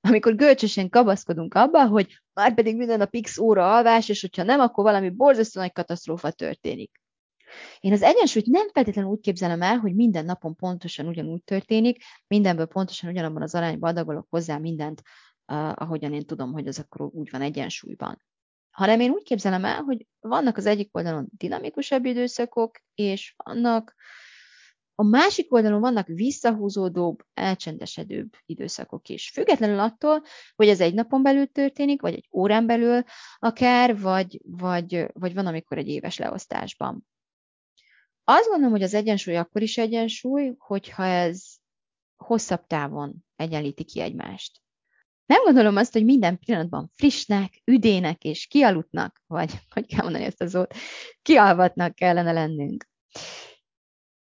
amikor 0.09 0.35
gölcsösen 0.35 0.89
kabaszkodunk 0.89 1.55
abba, 1.55 1.87
hogy 1.87 2.23
már 2.33 2.55
pedig 2.55 2.77
minden 2.77 3.01
a 3.01 3.09
x 3.23 3.39
óra 3.39 3.75
alvás, 3.75 4.09
és 4.09 4.21
hogyha 4.21 4.43
nem, 4.43 4.61
akkor 4.61 4.85
valami 4.85 5.11
borzasztó 5.11 5.61
nagy 5.61 5.73
katasztrófa 5.73 6.31
történik. 6.31 7.01
Én 7.81 7.93
az 7.93 8.03
egyensúlyt 8.03 8.47
nem 8.47 8.69
feltétlenül 8.69 9.11
úgy 9.11 9.21
képzelem 9.21 9.63
el, 9.63 9.79
hogy 9.79 9.95
minden 9.95 10.25
napon 10.25 10.57
pontosan 10.57 11.07
ugyanúgy 11.07 11.45
történik, 11.45 12.03
mindenből 12.27 12.67
pontosan 12.67 13.11
ugyanabban 13.11 13.43
az 13.43 13.55
arányban 13.55 13.91
adagolok 13.91 14.27
hozzá 14.31 14.59
mindent, 14.59 15.03
uh, 15.47 15.83
ahogyan 15.83 16.13
én 16.13 16.27
tudom, 16.27 16.53
hogy 16.53 16.67
az 16.67 16.79
akkor 16.79 17.01
úgy 17.01 17.31
van 17.31 17.41
egyensúlyban. 17.41 18.23
Hanem 18.73 19.01
én 19.01 19.11
úgy 19.11 19.23
képzelem 19.23 19.65
el, 19.65 19.83
hogy 19.83 20.07
vannak 20.21 20.57
az 20.57 20.67
egyik 20.67 20.97
oldalon 20.97 21.29
dinamikusabb 21.37 22.05
időszakok, 22.05 22.79
és 22.95 23.35
vannak 23.37 23.95
a 24.95 25.03
másik 25.03 25.53
oldalon 25.53 25.81
vannak 25.81 26.07
visszahúzódóbb, 26.07 27.25
elcsendesedőbb 27.35 28.33
időszakok 28.47 29.09
is. 29.09 29.31
Függetlenül 29.31 29.79
attól, 29.79 30.23
hogy 30.55 30.69
ez 30.69 30.81
egy 30.81 30.95
napon 30.95 31.23
belül 31.23 31.47
történik, 31.47 32.01
vagy 32.01 32.15
egy 32.15 32.29
órán 32.33 32.67
belül 32.67 33.03
akár, 33.39 34.01
vagy, 34.01 34.41
vagy, 34.45 35.07
vagy 35.13 35.35
van, 35.35 35.47
amikor 35.47 35.79
egy 35.79 35.89
éves 35.89 36.19
leosztásban. 36.19 37.07
Azt 38.25 38.49
gondolom, 38.49 38.73
hogy 38.73 38.83
az 38.83 38.95
egyensúly 38.95 39.37
akkor 39.37 39.63
is 39.63 39.79
egyensúly, 39.79 40.55
hogyha 40.59 41.05
ez 41.05 41.45
hosszabb 42.17 42.67
távon 42.67 43.25
egyenlíti 43.37 43.85
ki 43.85 44.01
egymást. 44.01 44.61
Nem 45.27 45.43
gondolom 45.45 45.77
azt, 45.77 45.93
hogy 45.93 46.05
minden 46.05 46.39
pillanatban 46.39 46.91
frissnek, 46.95 47.63
üdének 47.65 48.25
és 48.25 48.47
kialudnak, 48.47 49.23
vagy 49.27 49.51
hogy 49.75 49.87
kell 49.87 50.03
mondani 50.03 50.25
ezt 50.25 50.43
a 50.43 50.49
szót, 50.49 50.75
kialvatnak 51.23 51.95
kellene 51.95 52.33
lennünk. 52.33 52.91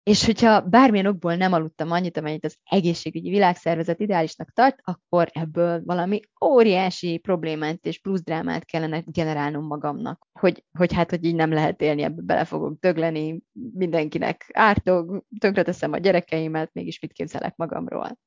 És 0.03 0.25
hogyha 0.25 0.61
bármilyen 0.61 1.07
okból 1.07 1.35
nem 1.35 1.53
aludtam 1.53 1.91
annyit, 1.91 2.17
amennyit 2.17 2.45
az 2.45 2.57
egészségügyi 2.65 3.31
világszervezet 3.31 4.01
ideálisnak 4.01 4.53
tart, 4.53 4.79
akkor 4.83 5.29
ebből 5.33 5.83
valami 5.85 6.21
óriási 6.45 7.19
problémát 7.19 7.87
és 7.87 8.01
plusz 8.01 8.23
drámát 8.23 8.65
kellene 8.65 9.03
generálnom 9.07 9.65
magamnak. 9.65 10.27
Hogy, 10.33 10.65
hogy 10.79 10.93
hát, 10.93 11.11
hogy 11.11 11.25
így 11.25 11.35
nem 11.35 11.53
lehet 11.53 11.81
élni, 11.81 12.03
ebbe 12.03 12.23
bele 12.23 12.45
fogok 12.45 12.79
dögleni, 12.81 13.43
mindenkinek 13.73 14.51
ártog, 14.53 15.25
tönkreteszem 15.39 15.93
a 15.93 15.99
gyerekeimet, 15.99 16.71
mégis 16.73 17.01
mit 17.01 17.13
képzelek 17.13 17.57
magamról. 17.57 18.19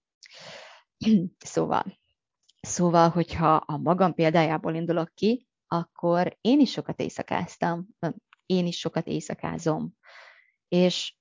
szóval, 1.38 1.84
szóval, 2.68 3.10
hogyha 3.10 3.56
a 3.56 3.78
magam 3.78 4.14
példájából 4.14 4.76
indulok 4.76 5.14
ki, 5.14 5.48
akkor 5.68 6.38
én 6.42 6.60
is 6.60 6.72
sokat 6.72 7.00
éjszakáztam, 7.00 7.88
én 8.46 8.66
is 8.66 8.80
sokat 8.80 9.08
éjszakázom. 9.08 9.94
És 10.68 11.16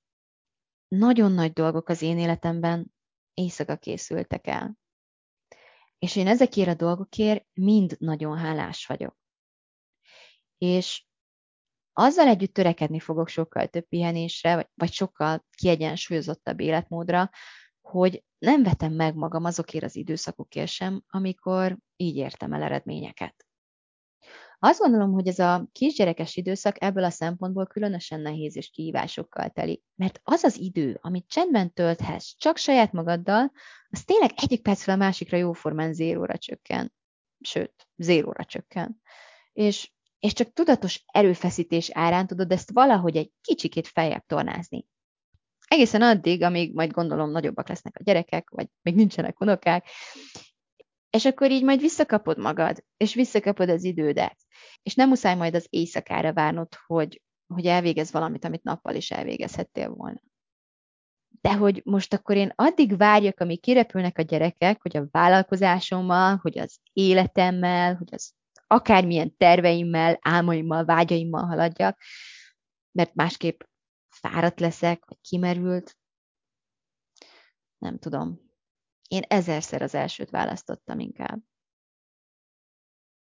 nagyon 0.87 1.31
nagy 1.31 1.53
dolgok 1.53 1.89
az 1.89 2.01
én 2.01 2.17
életemben 2.17 2.93
éjszaka 3.33 3.77
készültek 3.77 4.47
el. 4.47 4.77
És 5.99 6.15
én 6.15 6.27
ezekért 6.27 6.67
a 6.67 6.73
dolgokért 6.73 7.45
mind 7.53 7.95
nagyon 7.99 8.37
hálás 8.37 8.85
vagyok. 8.85 9.17
És 10.57 11.05
azzal 11.93 12.27
együtt 12.27 12.53
törekedni 12.53 12.99
fogok 12.99 13.27
sokkal 13.27 13.67
több 13.67 13.87
pihenésre, 13.87 14.55
vagy, 14.55 14.67
vagy 14.73 14.91
sokkal 14.91 15.45
kiegyensúlyozottabb 15.51 16.59
életmódra, 16.59 17.29
hogy 17.81 18.23
nem 18.43 18.63
vetem 18.63 18.93
meg 18.93 19.15
magam 19.15 19.43
azokért 19.43 19.83
az 19.83 19.95
időszakokért 19.95 20.71
sem, 20.71 21.03
amikor 21.07 21.77
így 21.95 22.15
értem 22.15 22.53
el 22.53 22.61
eredményeket. 22.61 23.45
Azt 24.59 24.79
gondolom, 24.79 25.11
hogy 25.11 25.27
ez 25.27 25.39
a 25.39 25.67
kisgyerekes 25.71 26.35
időszak 26.35 26.83
ebből 26.83 27.03
a 27.03 27.09
szempontból 27.09 27.65
különösen 27.65 28.19
nehéz 28.19 28.55
és 28.55 28.69
kihívásokkal 28.69 29.49
teli. 29.49 29.83
Mert 29.95 30.19
az 30.23 30.43
az 30.43 30.57
idő, 30.57 30.97
amit 31.01 31.27
csendben 31.27 31.73
tölthetsz 31.73 32.35
csak 32.37 32.57
saját 32.57 32.91
magaddal, 32.91 33.51
az 33.89 34.03
tényleg 34.03 34.31
egyik 34.35 34.61
percről 34.61 34.95
a 34.95 34.97
másikra 34.97 35.37
jóformán 35.37 35.93
zéróra 35.93 36.37
csökken. 36.37 36.93
Sőt, 37.39 37.87
zéróra 37.95 38.45
csökken. 38.45 39.01
És, 39.53 39.91
és 40.19 40.33
csak 40.33 40.53
tudatos 40.53 41.03
erőfeszítés 41.05 41.89
árán 41.91 42.27
tudod 42.27 42.51
ezt 42.51 42.71
valahogy 42.71 43.17
egy 43.17 43.31
kicsikét 43.41 43.87
feljebb 43.87 44.23
tornázni. 44.25 44.85
Egészen 45.73 46.01
addig, 46.01 46.43
amíg 46.43 46.73
majd 46.73 46.91
gondolom 46.91 47.31
nagyobbak 47.31 47.67
lesznek 47.67 47.95
a 47.99 48.03
gyerekek, 48.03 48.49
vagy 48.49 48.67
még 48.81 48.95
nincsenek 48.95 49.39
unokák, 49.41 49.85
és 51.09 51.25
akkor 51.25 51.51
így 51.51 51.63
majd 51.63 51.79
visszakapod 51.79 52.37
magad, 52.37 52.83
és 52.97 53.13
visszakapod 53.13 53.69
az 53.69 53.83
idődet. 53.83 54.37
És 54.83 54.95
nem 54.95 55.09
muszáj 55.09 55.35
majd 55.35 55.55
az 55.55 55.67
éjszakára 55.69 56.33
várnod, 56.33 56.67
hogy, 56.85 57.21
hogy 57.53 57.65
elvégez 57.65 58.11
valamit, 58.11 58.45
amit 58.45 58.63
nappal 58.63 58.95
is 58.95 59.11
elvégezhettél 59.11 59.89
volna. 59.89 60.21
De 61.41 61.53
hogy 61.53 61.81
most 61.85 62.13
akkor 62.13 62.35
én 62.35 62.51
addig 62.55 62.97
várjak, 62.97 63.39
amíg 63.39 63.61
kirepülnek 63.61 64.17
a 64.17 64.21
gyerekek, 64.21 64.81
hogy 64.81 64.97
a 64.97 65.07
vállalkozásommal, 65.11 66.39
hogy 66.41 66.59
az 66.59 66.79
életemmel, 66.91 67.95
hogy 67.95 68.09
az 68.11 68.33
akármilyen 68.67 69.37
terveimmel, 69.37 70.17
álmaimmal, 70.21 70.85
vágyaimmal 70.85 71.45
haladjak, 71.45 71.99
mert 72.91 73.15
másképp 73.15 73.61
fáradt 74.27 74.59
leszek, 74.59 75.05
vagy 75.05 75.17
kimerült. 75.21 75.97
Nem 77.77 77.99
tudom. 77.99 78.51
Én 79.07 79.21
ezerszer 79.27 79.81
az 79.81 79.93
elsőt 79.93 80.29
választottam 80.29 80.99
inkább. 80.99 81.41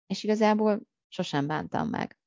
És 0.07 0.23
igazából 0.23 0.81
sosem 1.07 1.47
bántam 1.47 1.89
meg. 1.89 2.17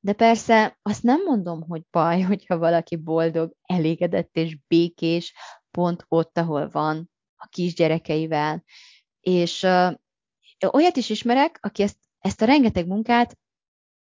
De 0.00 0.12
persze 0.12 0.78
azt 0.82 1.02
nem 1.02 1.22
mondom, 1.22 1.62
hogy 1.62 1.82
baj, 1.90 2.20
hogyha 2.30 2.58
valaki 2.58 2.96
boldog, 2.96 3.56
elégedett 3.62 4.36
és 4.36 4.58
békés, 4.66 5.34
pont 5.70 6.04
ott, 6.08 6.38
ahol 6.38 6.70
van, 6.70 7.10
a 7.36 7.46
kisgyerekeivel. 7.46 8.64
És 9.20 9.62
uh, 9.62 9.94
olyat 10.70 10.96
is 10.96 11.10
ismerek, 11.10 11.58
aki 11.60 11.82
ezt, 11.82 11.98
ezt 12.18 12.42
a 12.42 12.44
rengeteg 12.44 12.86
munkát 12.86 13.38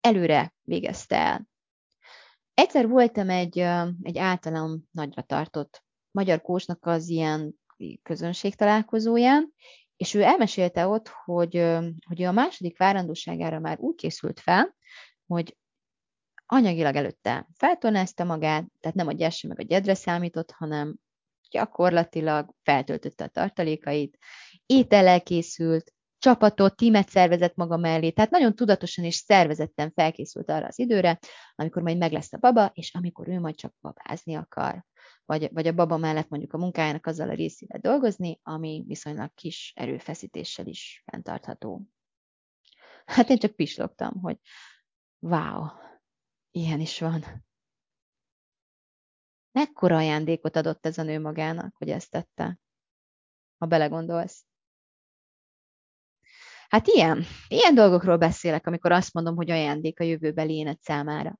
előre 0.01 0.53
végezte 0.61 1.15
el. 1.15 1.47
Egyszer 2.59 2.87
voltam 2.87 3.29
egy, 3.29 3.59
egy 4.01 4.17
általam 4.17 4.83
nagyra 4.91 5.21
tartott 5.21 5.83
magyar 6.11 6.41
kósnak 6.41 6.85
az 6.85 7.07
ilyen 7.07 7.59
közönség 8.03 8.55
találkozóján, 8.55 9.53
és 9.95 10.13
ő 10.13 10.21
elmesélte 10.21 10.87
ott, 10.87 11.07
hogy, 11.07 11.65
hogy 12.07 12.23
a 12.23 12.31
második 12.31 12.77
várandóságára 12.77 13.59
már 13.59 13.79
úgy 13.79 13.95
készült 13.95 14.39
fel, 14.39 14.75
hogy 15.25 15.57
anyagilag 16.45 16.95
előtte 16.95 17.47
feltornázta 17.57 18.23
magát, 18.23 18.65
tehát 18.79 18.97
nem 18.97 19.07
a 19.07 19.13
gyesse 19.13 19.47
meg 19.47 19.59
a 19.59 19.63
gyedre 19.63 19.93
számított, 19.93 20.51
hanem 20.51 20.95
gyakorlatilag 21.49 22.53
feltöltötte 22.63 23.23
a 23.23 23.27
tartalékait, 23.27 24.17
étellel 24.65 25.21
készült, 25.21 25.93
csapatot, 26.19 26.75
tímet 26.75 27.09
szervezett 27.09 27.55
maga 27.55 27.77
mellé, 27.77 28.11
tehát 28.11 28.31
nagyon 28.31 28.55
tudatosan 28.55 29.05
és 29.05 29.15
szervezetten 29.15 29.91
felkészült 29.91 30.49
arra 30.49 30.67
az 30.67 30.79
időre, 30.79 31.19
amikor 31.55 31.81
majd 31.81 31.97
meg 31.97 32.11
lesz 32.11 32.33
a 32.33 32.37
baba, 32.37 32.71
és 32.73 32.93
amikor 32.93 33.27
ő 33.27 33.39
majd 33.39 33.55
csak 33.55 33.73
babázni 33.81 34.35
akar 34.35 34.87
vagy, 35.29 35.49
vagy 35.53 35.67
a 35.67 35.73
baba 35.73 35.97
mellett 35.97 36.29
mondjuk 36.29 36.53
a 36.53 36.57
munkájának 36.57 37.05
azzal 37.05 37.29
a 37.29 37.33
részével 37.33 37.79
dolgozni, 37.79 38.39
ami 38.43 38.83
viszonylag 38.87 39.33
kis 39.33 39.73
erőfeszítéssel 39.75 40.67
is 40.67 41.03
fenntartható. 41.05 41.85
Hát 43.05 43.29
én 43.29 43.37
csak 43.37 43.55
pislogtam, 43.55 44.21
hogy 44.21 44.37
wow, 45.19 45.65
ilyen 46.51 46.79
is 46.79 46.99
van. 46.99 47.45
Mekkora 49.51 49.95
ajándékot 49.95 50.55
adott 50.55 50.85
ez 50.85 50.97
a 50.97 51.03
nő 51.03 51.19
magának, 51.19 51.75
hogy 51.77 51.89
ezt 51.89 52.11
tette, 52.11 52.59
ha 53.57 53.65
belegondolsz. 53.65 54.48
Hát 56.69 56.87
ilyen, 56.87 57.25
ilyen 57.47 57.75
dolgokról 57.75 58.17
beszélek, 58.17 58.67
amikor 58.67 58.91
azt 58.91 59.13
mondom, 59.13 59.35
hogy 59.35 59.51
ajándék 59.51 59.99
a 59.99 60.03
jövőbeli 60.03 60.53
énet 60.53 60.81
számára. 60.81 61.39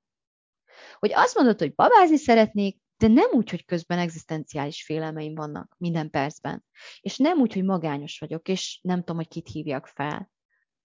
Hogy 0.98 1.12
azt 1.14 1.36
mondod, 1.36 1.58
hogy 1.58 1.74
babázni 1.74 2.16
szeretnék, 2.16 2.78
de 2.96 3.08
nem 3.08 3.30
úgy, 3.32 3.50
hogy 3.50 3.64
közben 3.64 3.98
egzisztenciális 3.98 4.84
félelmeim 4.84 5.34
vannak 5.34 5.74
minden 5.78 6.10
percben. 6.10 6.64
És 7.00 7.16
nem 7.16 7.38
úgy, 7.38 7.52
hogy 7.52 7.64
magányos 7.64 8.18
vagyok, 8.18 8.48
és 8.48 8.78
nem 8.82 8.98
tudom, 8.98 9.16
hogy 9.16 9.28
kit 9.28 9.48
hívjak 9.48 9.86
fel. 9.86 10.30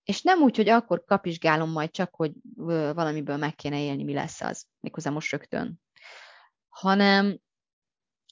És 0.04 0.22
nem 0.22 0.42
úgy, 0.42 0.56
hogy 0.56 0.70
akkor 0.70 1.04
kapizsgálom 1.04 1.72
majd 1.72 1.92
csak, 1.92 2.16
hogy 2.16 2.32
valamiből 2.94 3.38
meg 3.38 3.56
kéne 3.56 3.82
élni, 3.82 4.04
mi 4.04 4.14
lesz 4.14 4.42
az, 4.42 4.66
méghozzá 4.80 5.10
most 5.10 5.32
rögtön. 5.32 5.82
Hanem, 6.70 7.40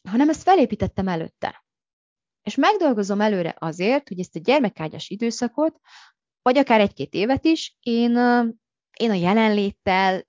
hanem 0.09 0.29
ezt 0.29 0.43
felépítettem 0.43 1.07
előtte. 1.07 1.62
És 2.43 2.55
megdolgozom 2.55 3.21
előre 3.21 3.55
azért, 3.59 4.07
hogy 4.07 4.19
ezt 4.19 4.35
a 4.35 4.39
gyermekágyas 4.39 5.09
időszakot, 5.09 5.79
vagy 6.41 6.57
akár 6.57 6.79
egy-két 6.79 7.13
évet 7.13 7.45
is, 7.45 7.77
én, 7.79 8.11
én 8.99 9.09
a 9.09 9.13
jelenléttel 9.13 10.27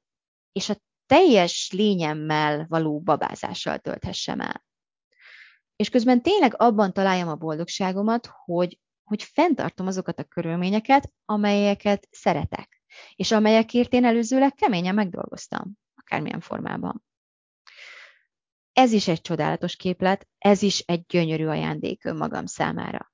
és 0.52 0.68
a 0.68 0.76
teljes 1.06 1.70
lényemmel 1.72 2.66
való 2.68 3.00
babázással 3.00 3.78
tölthessem 3.78 4.40
el. 4.40 4.64
És 5.76 5.88
közben 5.88 6.22
tényleg 6.22 6.54
abban 6.60 6.92
találjam 6.92 7.28
a 7.28 7.34
boldogságomat, 7.34 8.28
hogy, 8.44 8.80
hogy 9.04 9.22
fenntartom 9.22 9.86
azokat 9.86 10.18
a 10.18 10.24
körülményeket, 10.24 11.12
amelyeket 11.24 12.08
szeretek, 12.10 12.82
és 13.14 13.32
amelyekért 13.32 13.92
én 13.92 14.04
előzőleg 14.04 14.54
keményen 14.54 14.94
megdolgoztam, 14.94 15.72
akármilyen 15.94 16.40
formában. 16.40 17.04
Ez 18.74 18.92
is 18.92 19.08
egy 19.08 19.20
csodálatos 19.20 19.76
képlet, 19.76 20.28
ez 20.38 20.62
is 20.62 20.78
egy 20.78 21.06
gyönyörű 21.06 21.46
ajándék 21.46 22.04
önmagam 22.04 22.46
számára. 22.46 23.12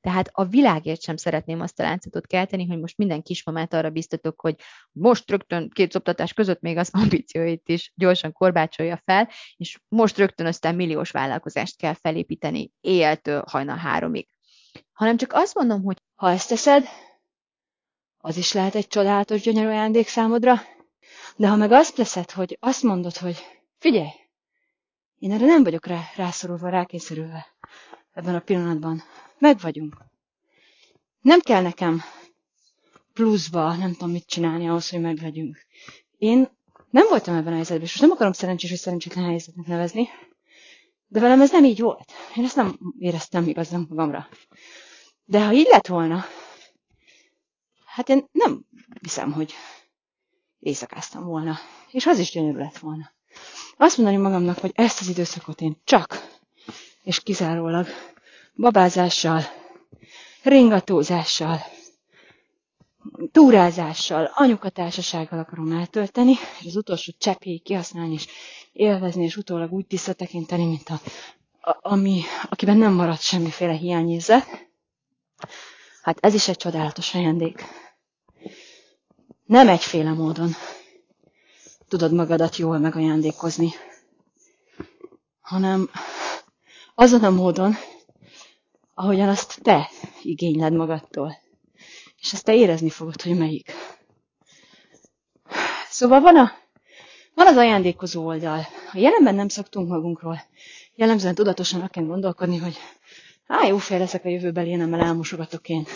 Tehát 0.00 0.28
a 0.32 0.44
világért 0.44 1.02
sem 1.02 1.16
szeretném 1.16 1.60
azt 1.60 1.80
a 1.80 1.82
látszatot 1.82 2.26
kelteni, 2.26 2.66
hogy 2.66 2.78
most 2.78 2.96
minden 2.96 3.22
kismamát 3.22 3.74
arra 3.74 3.90
biztatok, 3.90 4.40
hogy 4.40 4.56
most 4.92 5.30
rögtön 5.30 5.70
két 5.70 5.92
szoptatás 5.92 6.32
között 6.32 6.60
még 6.60 6.76
az 6.76 6.90
ambícióit 7.02 7.68
is 7.68 7.92
gyorsan 7.94 8.32
korbácsolja 8.32 9.02
fel, 9.04 9.28
és 9.56 9.78
most 9.88 10.16
rögtön 10.16 10.46
aztán 10.46 10.74
milliós 10.74 11.10
vállalkozást 11.10 11.76
kell 11.76 11.94
felépíteni 11.94 12.72
éjjeltől 12.80 13.44
hajna 13.46 13.74
háromig. 13.74 14.28
Hanem 14.92 15.16
csak 15.16 15.32
azt 15.32 15.54
mondom, 15.54 15.82
hogy 15.82 16.02
ha 16.14 16.30
ezt 16.30 16.48
teszed, 16.48 16.86
az 18.18 18.36
is 18.36 18.52
lehet 18.52 18.74
egy 18.74 18.86
csodálatos 18.86 19.40
gyönyörű 19.40 19.68
ajándék 19.68 20.08
számodra, 20.08 20.60
de 21.36 21.48
ha 21.48 21.56
meg 21.56 21.72
azt 21.72 21.94
teszed, 21.94 22.30
hogy 22.30 22.56
azt 22.60 22.82
mondod, 22.82 23.16
hogy 23.16 23.36
figyelj, 23.78 24.08
én 25.18 25.32
erre 25.32 25.46
nem 25.46 25.62
vagyok 25.62 25.86
rá, 25.86 26.00
rászorulva, 26.16 26.68
rákényszerülve 26.68 27.46
ebben 28.12 28.34
a 28.34 28.40
pillanatban, 28.40 29.02
meg 29.38 29.60
vagyunk. 29.60 29.96
Nem 31.20 31.40
kell 31.40 31.62
nekem 31.62 32.02
pluszba, 33.12 33.74
nem 33.74 33.92
tudom 33.92 34.10
mit 34.10 34.26
csinálni 34.26 34.68
ahhoz, 34.68 34.90
hogy 34.90 35.00
meglegyünk. 35.00 35.66
Én 36.18 36.48
nem 36.90 37.06
voltam 37.08 37.34
ebben 37.34 37.52
a 37.52 37.54
helyzetben, 37.54 37.84
és 37.84 37.90
most 37.90 38.00
nem 38.00 38.10
akarom 38.10 38.32
szerencsés 38.32 38.70
vagy 38.70 38.78
szerencsétlen 38.78 39.24
helyzetnek 39.24 39.66
nevezni, 39.66 40.08
de 41.06 41.20
velem 41.20 41.40
ez 41.40 41.50
nem 41.50 41.64
így 41.64 41.80
volt. 41.80 42.12
Én 42.36 42.44
ezt 42.44 42.56
nem 42.56 42.78
éreztem 42.98 43.48
igazán 43.48 43.86
magamra. 43.88 44.28
De 45.24 45.44
ha 45.44 45.52
így 45.52 45.66
lett 45.70 45.86
volna, 45.86 46.24
hát 47.86 48.08
én 48.08 48.24
nem 48.32 48.64
hiszem, 49.00 49.32
hogy 49.32 49.54
éjszakáztam 50.60 51.24
volna. 51.24 51.58
És 51.90 52.06
az 52.06 52.18
is 52.18 52.30
gyönyörű 52.30 52.58
lett 52.58 52.78
volna. 52.78 53.10
Azt 53.76 53.96
mondani 53.96 54.18
magamnak, 54.22 54.58
hogy 54.58 54.72
ezt 54.74 55.00
az 55.00 55.08
időszakot 55.08 55.60
én 55.60 55.76
csak 55.84 56.36
és 57.08 57.22
kizárólag 57.22 57.86
babázással, 58.54 59.42
ringatózással, 60.42 61.58
túrázással, 63.32 64.30
anyukatársasággal 64.34 65.38
akarom 65.38 65.72
eltölteni, 65.72 66.32
és 66.60 66.66
az 66.66 66.76
utolsó 66.76 67.12
cseppéig 67.18 67.62
kihasználni, 67.62 68.12
és 68.12 68.26
élvezni, 68.72 69.24
és 69.24 69.36
utólag 69.36 69.72
úgy 69.72 69.86
tisztatekinteni, 69.86 70.64
mint 70.66 70.88
a, 70.88 71.00
a, 71.70 71.78
ami, 71.80 72.22
akiben 72.50 72.76
nem 72.76 72.92
maradt 72.92 73.20
semmiféle 73.20 73.72
hiányérzet. 73.72 74.68
Hát 76.02 76.18
ez 76.20 76.34
is 76.34 76.48
egy 76.48 76.56
csodálatos 76.56 77.14
ajándék. 77.14 77.64
Nem 79.48 79.68
egyféle 79.68 80.12
módon 80.12 80.50
tudod 81.88 82.12
magadat 82.12 82.56
jól 82.56 82.78
megajándékozni, 82.78 83.70
hanem 85.40 85.90
azon 86.94 87.24
a 87.24 87.30
módon, 87.30 87.74
ahogyan 88.94 89.28
azt 89.28 89.58
te 89.62 89.90
igényled 90.22 90.72
magadtól. 90.72 91.36
És 92.20 92.32
ezt 92.32 92.44
te 92.44 92.54
érezni 92.54 92.90
fogod, 92.90 93.22
hogy 93.22 93.38
melyik. 93.38 93.72
Szóval 95.88 96.20
van, 96.20 96.36
a, 96.36 96.52
van 97.34 97.46
az 97.46 97.56
ajándékozó 97.56 98.26
oldal. 98.26 98.66
A 98.92 98.98
jelenben 98.98 99.34
nem 99.34 99.48
szoktunk 99.48 99.88
magunkról. 99.88 100.40
Jellemzően 100.94 101.34
tudatosan 101.34 101.88
kell 101.88 102.04
gondolkodni, 102.04 102.56
hogy 102.56 102.76
Á, 103.46 103.66
jó 103.66 103.78
fél 103.78 103.98
leszek 103.98 104.24
a 104.24 104.28
jövőbeli 104.28 104.68
énemmel 104.70 105.00
elmosogatok 105.00 105.68
én. 105.68 105.86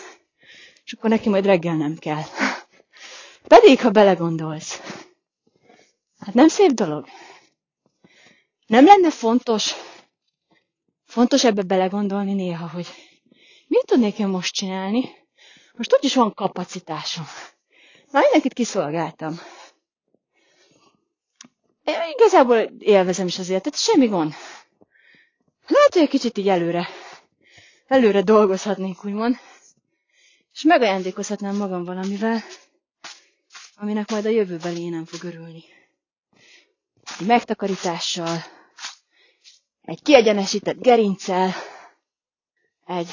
És 0.84 0.92
akkor 0.92 1.10
neki 1.10 1.28
majd 1.28 1.46
reggel 1.46 1.76
nem 1.76 1.96
kell. 1.96 2.22
Pedig, 3.46 3.80
ha 3.80 3.90
belegondolsz, 3.90 4.80
hát 6.18 6.34
nem 6.34 6.48
szép 6.48 6.70
dolog. 6.70 7.06
Nem 8.66 8.84
lenne 8.84 9.10
fontos, 9.10 9.74
fontos 11.04 11.44
ebbe 11.44 11.62
belegondolni 11.62 12.32
néha, 12.34 12.68
hogy 12.68 12.86
mit 13.66 13.86
tudnék 13.86 14.18
én 14.18 14.26
most 14.26 14.54
csinálni? 14.54 15.10
Most 15.72 15.94
úgyis 15.94 16.14
van 16.14 16.34
kapacitásom. 16.34 17.24
Már 18.10 18.22
mindenkit 18.22 18.52
kiszolgáltam. 18.52 19.40
Én 21.84 21.94
igazából 22.16 22.58
élvezem 22.78 23.26
is 23.26 23.38
az 23.38 23.48
életet, 23.48 23.76
semmi 23.76 24.06
gond. 24.06 24.34
Lehet, 25.66 25.92
hogy 25.92 26.02
egy 26.02 26.08
kicsit 26.08 26.38
így 26.38 26.48
előre 26.48 26.88
előre 27.92 28.22
dolgozhatnék, 28.22 29.04
úgymond, 29.04 29.36
és 30.52 30.62
megajándékozhatnám 30.62 31.56
magam 31.56 31.84
valamivel, 31.84 32.42
aminek 33.82 34.10
majd 34.10 34.26
a 34.26 34.28
jövőben 34.28 34.76
én 34.76 34.90
nem 34.90 35.04
fog 35.04 35.24
örülni. 35.24 35.64
Egy 37.18 37.26
megtakarítással, 37.26 38.44
egy 39.80 40.02
kiegyenesített 40.02 40.80
gerincsel, 40.80 41.52
egy, 42.86 43.08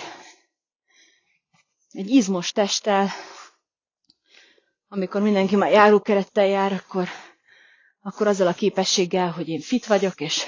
egy 1.92 2.10
izmos 2.10 2.52
testtel, 2.52 3.10
amikor 4.88 5.22
mindenki 5.22 5.56
már 5.56 5.72
járókerettel 5.72 6.46
jár, 6.46 6.74
akkor, 6.74 7.08
akkor 8.02 8.28
azzal 8.28 8.48
a 8.48 8.54
képességgel, 8.54 9.32
hogy 9.32 9.48
én 9.50 9.60
fit 9.62 9.86
vagyok, 9.86 10.22
és 10.22 10.46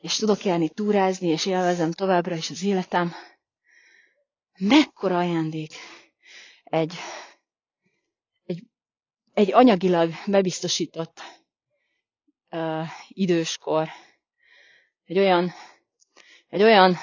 és 0.00 0.16
tudok 0.16 0.44
járni 0.44 0.68
túrázni, 0.68 1.28
és 1.28 1.46
élvezem 1.46 1.92
továbbra 1.92 2.34
is 2.34 2.50
az 2.50 2.62
életem. 2.62 3.14
Mekkora 4.58 5.18
ajándék 5.18 5.74
egy, 6.64 6.94
egy 9.38 9.52
anyagilag 9.52 10.10
bebiztosított 10.26 11.20
uh, 12.50 12.86
időskor, 13.08 13.88
egy 15.04 15.18
olyan, 15.18 15.52
egy 16.48 16.62
olyan 16.62 16.96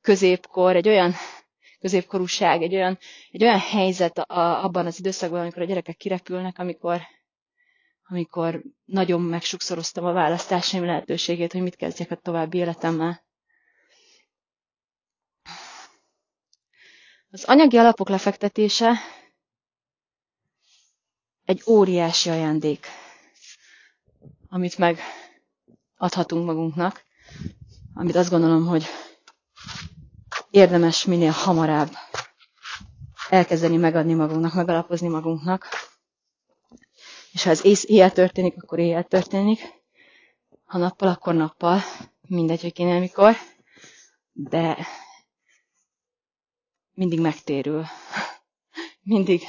középkor, 0.00 0.76
egy 0.76 0.88
olyan 0.88 1.12
középkorúság, 1.80 2.62
egy 2.62 2.74
olyan, 2.74 2.98
egy 3.30 3.42
olyan 3.42 3.58
helyzet 3.58 4.18
a, 4.18 4.64
abban 4.64 4.86
az 4.86 4.98
időszakban, 4.98 5.40
amikor 5.40 5.62
a 5.62 5.64
gyerekek 5.64 5.96
kirepülnek, 5.96 6.58
amikor, 6.58 7.00
amikor 8.08 8.62
nagyon 8.84 9.20
megsokszoroztam 9.20 10.04
a 10.04 10.12
választásaim 10.12 10.84
lehetőségét, 10.84 11.52
hogy 11.52 11.62
mit 11.62 11.76
kezdjek 11.76 12.10
a 12.10 12.16
további 12.16 12.58
életemmel. 12.58 13.24
Az 17.30 17.44
anyagi 17.44 17.76
alapok 17.76 18.08
lefektetése 18.08 18.92
egy 21.44 21.62
óriási 21.66 22.30
ajándék, 22.30 22.86
amit 24.48 24.78
meg 24.78 24.98
adhatunk 25.96 26.46
magunknak, 26.46 27.04
amit 27.94 28.16
azt 28.16 28.30
gondolom, 28.30 28.66
hogy 28.66 28.86
érdemes 30.50 31.04
minél 31.04 31.30
hamarabb 31.30 31.90
elkezdeni 33.28 33.76
megadni 33.76 34.14
magunknak, 34.14 34.54
megalapozni 34.54 35.08
magunknak, 35.08 35.68
és 37.32 37.42
ha 37.42 37.50
ez 37.50 37.64
éjjel 37.64 38.12
történik, 38.12 38.62
akkor 38.62 38.78
éjjel 38.78 39.04
történik. 39.04 39.60
Ha 40.64 40.78
nappal, 40.78 41.08
akkor 41.08 41.34
nappal. 41.34 41.80
Mindegy, 42.28 42.60
hogy 42.60 42.72
kinél 42.72 43.00
mikor. 43.00 43.36
De 44.32 44.86
mindig 46.94 47.20
megtérül. 47.20 47.84
Mindig, 49.02 49.42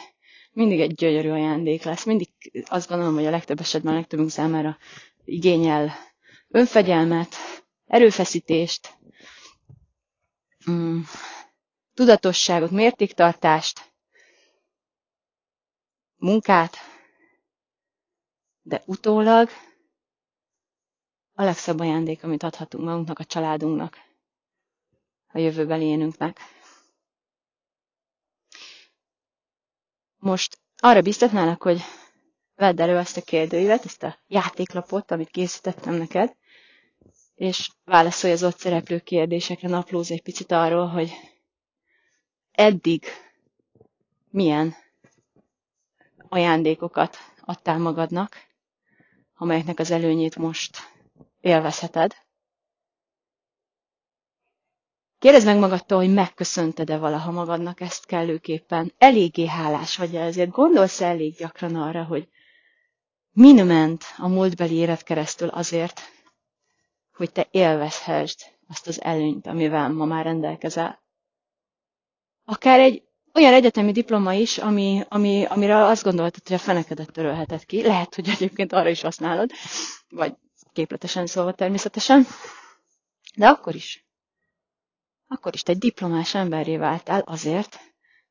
mindig 0.53 0.79
egy 0.81 0.93
gyönyörű 0.95 1.29
ajándék 1.29 1.83
lesz. 1.83 2.05
Mindig 2.05 2.29
azt 2.65 2.89
gondolom, 2.89 3.13
hogy 3.13 3.25
a 3.25 3.29
legtöbb 3.29 3.59
esetben 3.59 3.93
a 3.93 3.95
legtöbbünk 3.95 4.29
számára 4.29 4.77
igényel 5.25 5.91
önfegyelmet, 6.49 7.35
erőfeszítést, 7.87 8.97
mm, 10.71 10.99
tudatosságot, 11.93 12.71
mértéktartást, 12.71 13.91
munkát, 16.17 16.77
de 18.61 18.81
utólag 18.85 19.49
a 21.33 21.43
legszebb 21.43 21.79
ajándék, 21.79 22.23
amit 22.23 22.43
adhatunk 22.43 22.83
magunknak, 22.83 23.19
a 23.19 23.23
családunknak, 23.25 23.97
a 25.27 25.37
jövőbeli 25.39 25.85
énünknek. 25.85 26.39
Most 30.23 30.57
arra 30.77 31.01
biztatnálak, 31.01 31.61
hogy 31.63 31.81
vedd 32.55 32.81
elő 32.81 32.97
ezt 32.97 33.17
a 33.17 33.21
kérdőívet, 33.21 33.85
ezt 33.85 34.03
a 34.03 34.17
játéklapot, 34.27 35.11
amit 35.11 35.29
készítettem 35.29 35.93
neked, 35.93 36.35
és 37.35 37.69
válaszolj 37.85 38.33
az 38.33 38.43
ott 38.43 38.57
szereplő 38.57 38.99
kérdésekre, 38.99 39.67
naplóz 39.69 40.11
egy 40.11 40.21
picit 40.21 40.51
arról, 40.51 40.87
hogy 40.87 41.11
eddig 42.51 43.05
milyen 44.29 44.75
ajándékokat 46.29 47.17
adtál 47.41 47.77
magadnak, 47.77 48.37
amelyeknek 49.35 49.79
az 49.79 49.91
előnyét 49.91 50.35
most 50.35 50.77
élvezheted. 51.39 52.15
Kérdezd 55.23 55.45
meg 55.45 55.57
magadtól, 55.57 55.97
hogy 55.97 56.13
megköszönted-e 56.13 56.97
valaha 56.97 57.31
magadnak 57.31 57.81
ezt 57.81 58.05
kellőképpen. 58.05 58.93
Eléggé 58.97 59.47
hálás 59.47 59.97
vagy 59.97 60.15
ezért. 60.15 60.49
Gondolsz 60.49 61.01
-e 61.01 61.05
elég 61.05 61.35
gyakran 61.35 61.75
arra, 61.75 62.03
hogy 62.03 62.27
min 63.31 63.65
ment 63.65 64.03
a 64.17 64.27
múltbeli 64.27 64.75
élet 64.75 65.03
keresztül 65.03 65.47
azért, 65.47 66.01
hogy 67.13 67.31
te 67.31 67.47
élvezhessd 67.51 68.39
azt 68.67 68.87
az 68.87 69.01
előnyt, 69.01 69.47
amivel 69.47 69.89
ma 69.89 70.05
már 70.05 70.25
rendelkezel. 70.25 71.03
Akár 72.45 72.79
egy 72.79 73.03
olyan 73.33 73.53
egyetemi 73.53 73.91
diploma 73.91 74.33
is, 74.33 74.57
ami, 74.57 75.01
ami, 75.09 75.45
amire 75.45 75.85
azt 75.85 76.03
gondoltad, 76.03 76.47
hogy 76.47 76.55
a 76.55 76.59
fenekedet 76.59 77.11
törölheted 77.11 77.65
ki. 77.65 77.81
Lehet, 77.83 78.15
hogy 78.15 78.29
egyébként 78.29 78.73
arra 78.73 78.89
is 78.89 79.01
használod, 79.01 79.51
vagy 80.09 80.33
képletesen 80.73 81.25
szólva 81.27 81.53
természetesen. 81.53 82.25
De 83.35 83.47
akkor 83.47 83.75
is. 83.75 84.03
Akkor 85.27 85.53
is 85.53 85.63
te 85.63 85.71
egy 85.71 85.77
diplomás 85.77 86.35
emberré 86.35 86.77
váltál 86.77 87.19
azért, 87.19 87.79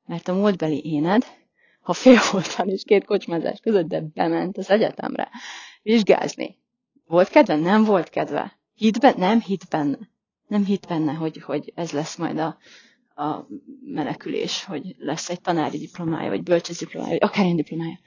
mert 0.07 0.29
a 0.29 0.35
múltbeli 0.35 0.85
éned, 0.85 1.27
ha 1.81 1.93
fél 1.93 2.19
voltál 2.33 2.69
és 2.69 2.83
két 2.85 3.05
kocsmázás 3.05 3.61
között, 3.61 3.87
de 3.87 4.01
bement 4.15 4.59
az 4.59 4.71
egyetemre 4.71 5.29
vizsgázni. 5.83 6.59
Volt 7.07 7.29
kedve? 7.29 7.57
Nem 7.57 7.85
volt 7.85 8.09
kedve. 8.09 8.59
Hitt 8.75 8.99
benne? 8.99 9.27
Nem 9.27 9.41
hitt 9.41 9.69
benne. 9.71 9.99
Nem 10.47 10.65
hitt 10.65 10.87
benne, 10.87 11.13
hogy, 11.13 11.43
hogy 11.43 11.73
ez 11.75 11.91
lesz 11.91 12.17
majd 12.17 12.39
a, 12.39 12.59
a 13.23 13.47
menekülés, 13.85 14.65
hogy 14.65 14.95
lesz 14.99 15.31
egy 15.31 15.41
tanári 15.41 15.79
diplomája, 15.79 16.29
vagy 16.29 16.43
bölcsész 16.43 16.79
diplomája, 16.79 17.13
vagy 17.19 17.29
akár 17.29 17.47
egy 17.47 17.55
diplomája. 17.55 17.99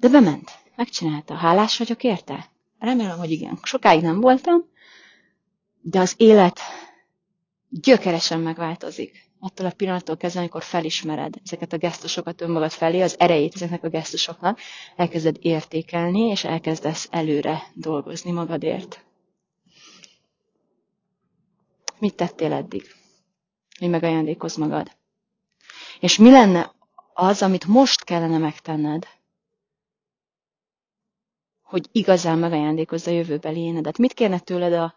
De 0.00 0.08
bement, 0.08 0.50
megcsinálta. 0.76 1.34
Hálás 1.34 1.78
vagyok 1.78 2.04
érte? 2.04 2.50
Remélem, 2.78 3.18
hogy 3.18 3.30
igen. 3.30 3.58
Sokáig 3.62 4.02
nem 4.02 4.20
voltam, 4.20 4.64
de 5.80 6.00
az 6.00 6.14
élet 6.16 6.60
gyökeresen 7.80 8.40
megváltozik. 8.40 9.22
Attól 9.40 9.66
a 9.66 9.70
pillanattól 9.70 10.16
kezdve, 10.16 10.40
amikor 10.40 10.62
felismered 10.62 11.34
ezeket 11.44 11.72
a 11.72 11.76
gesztusokat 11.76 12.40
önmagad 12.40 12.70
felé, 12.70 13.00
az 13.00 13.18
erejét 13.18 13.54
ezeknek 13.54 13.84
a 13.84 13.88
gesztusoknak, 13.88 14.58
elkezded 14.96 15.36
értékelni, 15.40 16.20
és 16.20 16.44
elkezdesz 16.44 17.08
előre 17.10 17.62
dolgozni 17.74 18.30
magadért. 18.30 19.04
Mit 21.98 22.14
tettél 22.14 22.52
eddig? 22.52 22.82
hogy 23.78 23.88
megajándékozz 23.90 24.56
magad. 24.56 24.90
És 26.00 26.18
mi 26.18 26.30
lenne 26.30 26.72
az, 27.14 27.42
amit 27.42 27.66
most 27.66 28.04
kellene 28.04 28.38
megtenned, 28.38 29.06
hogy 31.62 31.88
igazán 31.92 32.38
megajándékozza 32.38 33.10
a 33.10 33.14
jövőbeli 33.14 33.60
énedet. 33.60 33.98
Mit 33.98 34.12
kérne 34.12 34.38
tőled 34.38 34.72
a, 34.72 34.94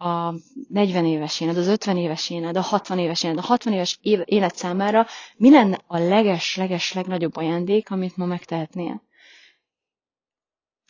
a 0.00 0.34
40 0.68 1.04
éves 1.06 1.40
éned, 1.40 1.56
az 1.56 1.66
50 1.66 1.96
éves 1.96 2.30
éned, 2.30 2.56
a 2.56 2.60
60 2.60 2.98
éves 2.98 3.22
éned, 3.22 3.38
a 3.38 3.42
60 3.42 3.72
éves 3.72 3.98
élet 4.24 4.56
számára 4.56 5.06
mi 5.36 5.50
lenne 5.50 5.80
a 5.86 5.98
leges-leges 5.98 6.92
legnagyobb 6.92 7.36
ajándék, 7.36 7.90
amit 7.90 8.16
ma 8.16 8.24
megtehetnél? 8.24 9.02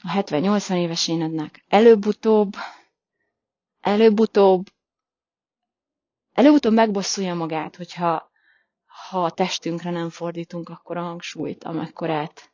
A 0.03 0.13
70-80 0.23 0.75
éves 0.75 1.09
énednek 1.09 1.65
előbb-utóbb, 1.69 2.55
előbb-utóbb, 3.81 4.67
előbb-utóbb 6.33 6.73
megbosszulja 6.73 7.35
magát, 7.35 7.77
hogyha 7.77 8.31
ha 9.09 9.25
a 9.25 9.31
testünkre 9.31 9.91
nem 9.91 10.11
fordítunk 10.11 10.69
akkor 10.69 10.97
a 10.97 11.03
hangsúlyt, 11.03 11.65
amekkorát 11.65 12.51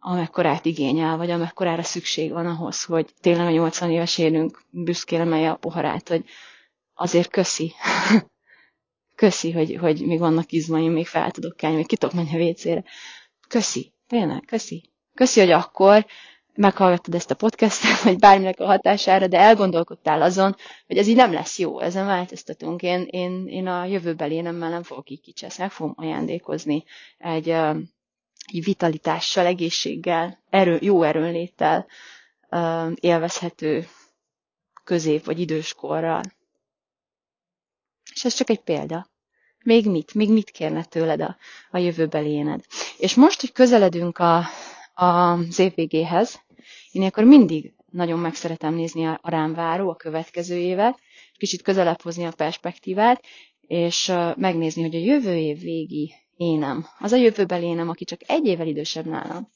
amekkorát 0.00 0.64
igényel, 0.64 1.16
vagy 1.16 1.30
amekkorára 1.30 1.82
szükség 1.82 2.32
van 2.32 2.46
ahhoz, 2.46 2.84
hogy 2.84 3.10
tényleg 3.20 3.46
a 3.46 3.50
80 3.50 3.90
éves 3.90 4.18
élünk 4.18 4.62
büszkén 4.70 5.20
emelje 5.20 5.50
a 5.50 5.56
poharát, 5.56 6.08
hogy 6.08 6.24
azért 6.94 7.30
köszi. 7.30 7.72
köszi, 9.14 9.52
hogy, 9.52 9.76
hogy 9.80 10.06
még 10.06 10.18
vannak 10.18 10.52
izmaim, 10.52 10.92
még 10.92 11.06
fel 11.06 11.30
tudok 11.30 11.56
kelni, 11.56 11.76
még 11.76 11.86
ki 11.86 11.96
menni 12.14 12.34
a 12.34 12.36
vécére. 12.36 12.84
Köszi, 13.48 13.92
tényleg, 14.06 14.42
köszi. 14.46 14.90
Köszi, 15.14 15.40
hogy 15.40 15.50
akkor 15.50 16.06
meghallgattad 16.54 17.14
ezt 17.14 17.30
a 17.30 17.34
podcastet, 17.34 18.02
vagy 18.02 18.18
bárminek 18.18 18.60
a 18.60 18.66
hatására, 18.66 19.26
de 19.26 19.38
elgondolkodtál 19.38 20.22
azon, 20.22 20.56
hogy 20.86 20.96
ez 20.96 21.06
így 21.06 21.16
nem 21.16 21.32
lesz 21.32 21.58
jó, 21.58 21.80
ezen 21.80 22.06
változtatunk. 22.06 22.82
Én, 22.82 23.06
én, 23.10 23.46
én 23.46 23.66
a 23.66 23.84
jövőbeli 23.84 24.34
énemmel 24.34 24.70
nem 24.70 24.82
fogok 24.82 25.10
így 25.10 25.20
kicseszni, 25.20 25.62
meg 25.62 25.72
fogom 25.72 25.94
ajándékozni 25.96 26.84
egy, 27.18 27.54
vitalitással, 28.52 29.46
egészséggel, 29.46 30.38
erő, 30.50 30.78
jó 30.80 31.02
erőnléttel 31.02 31.86
élvezhető 32.94 33.86
közép 34.84 35.24
vagy 35.24 35.40
időskorral. 35.40 36.22
És 38.14 38.24
ez 38.24 38.34
csak 38.34 38.50
egy 38.50 38.60
példa. 38.60 39.06
Még 39.64 39.86
mit? 39.90 40.14
Még 40.14 40.30
mit 40.32 40.50
kérne 40.50 40.84
tőled 40.84 41.20
a, 41.20 41.36
a 41.70 41.78
jövőbeli 41.78 42.30
éned? 42.30 42.64
És 42.98 43.14
most, 43.14 43.40
hogy 43.40 43.52
közeledünk 43.52 44.18
a, 44.18 44.36
a, 44.94 45.04
az 45.04 45.58
év 45.58 45.74
végéhez, 45.74 46.40
én 46.90 47.02
akkor 47.02 47.24
mindig 47.24 47.74
nagyon 47.90 48.18
meg 48.18 48.34
szeretem 48.34 48.74
nézni 48.74 49.06
a, 49.06 49.18
a 49.22 49.30
rám 49.30 49.54
váró, 49.54 49.90
a 49.90 49.96
következő 49.96 50.56
évet, 50.56 50.98
kicsit 51.36 51.62
közelebb 51.62 52.00
hozni 52.02 52.24
a 52.24 52.32
perspektívát, 52.36 53.24
és 53.60 54.12
megnézni, 54.36 54.82
hogy 54.82 54.94
a 54.94 54.98
jövő 54.98 55.36
év 55.36 55.60
végi 55.60 56.14
énem, 56.38 56.86
az 56.98 57.12
a 57.12 57.16
jövőbeli 57.16 57.66
énem, 57.66 57.88
aki 57.88 58.04
csak 58.04 58.20
egy 58.26 58.46
évvel 58.46 58.66
idősebb 58.66 59.06
nálam. 59.06 59.52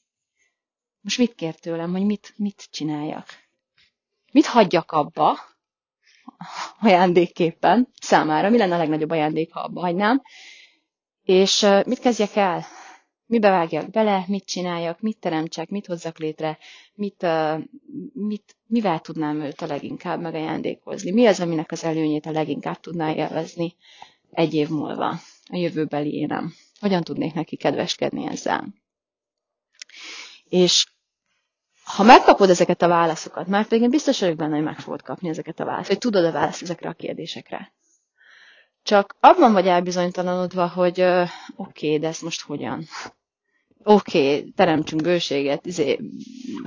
Most 1.01 1.17
mit 1.17 1.35
kér 1.35 1.55
tőlem, 1.55 1.91
hogy 1.91 2.05
mit, 2.05 2.33
mit 2.37 2.67
csináljak? 2.71 3.27
Mit 4.31 4.45
hagyjak 4.45 4.91
abba, 4.91 5.37
ajándékképpen 6.81 7.87
számára? 8.01 8.49
Mi 8.49 8.57
lenne 8.57 8.75
a 8.75 8.77
legnagyobb 8.77 9.09
ajándék, 9.09 9.53
ha 9.53 9.59
abba 9.59 9.81
hagynám? 9.81 10.21
És 11.23 11.65
mit 11.85 11.99
kezdjek 11.99 12.35
el? 12.35 12.65
Mibe 13.25 13.49
vágjak 13.49 13.89
bele, 13.89 14.25
mit 14.27 14.45
csináljak, 14.45 14.99
mit 14.99 15.19
teremtsek, 15.19 15.69
mit 15.69 15.85
hozzak 15.85 16.17
létre, 16.17 16.57
mit, 16.93 17.25
mit, 18.13 18.55
mivel 18.67 18.99
tudnám 18.99 19.41
őt 19.41 19.61
a 19.61 19.65
leginkább 19.65 20.21
megajándékozni? 20.21 21.11
Mi 21.11 21.25
az, 21.25 21.39
aminek 21.39 21.71
az 21.71 21.83
előnyét 21.83 22.25
a 22.25 22.31
leginkább 22.31 22.79
tudná 22.79 23.13
élvezni 23.13 23.75
egy 24.31 24.53
év 24.53 24.69
múlva, 24.69 25.09
a 25.49 25.55
jövőbeli 25.55 26.13
énem? 26.13 26.53
Hogyan 26.83 27.03
tudnék 27.03 27.33
neki 27.33 27.55
kedveskedni 27.55 28.27
ezzel? 28.27 28.73
És 30.43 30.85
ha 31.83 32.03
megkapod 32.03 32.49
ezeket 32.49 32.81
a 32.81 32.87
válaszokat, 32.87 33.47
már 33.47 33.67
pedig 33.67 33.83
én 33.83 33.89
biztos 33.89 34.19
vagyok 34.19 34.35
benne, 34.35 34.55
hogy 34.55 34.63
meg 34.63 34.79
fogod 34.79 35.01
kapni 35.01 35.29
ezeket 35.29 35.59
a 35.59 35.65
válaszokat, 35.65 35.87
hogy 35.87 36.11
tudod 36.11 36.25
a 36.25 36.31
választ 36.31 36.61
ezekre 36.61 36.89
a 36.89 36.93
kérdésekre. 36.93 37.73
Csak 38.81 39.15
abban 39.19 39.53
vagy 39.53 39.67
elbizonytalanodva, 39.67 40.67
hogy 40.67 41.01
oké, 41.01 41.27
okay, 41.55 41.99
de 41.99 42.07
ezt 42.07 42.21
most 42.21 42.41
hogyan? 42.41 42.85
Oké, 43.83 44.37
okay, 44.37 44.51
teremtsünk 44.51 45.01
bőséget, 45.01 45.65
izé, 45.65 45.99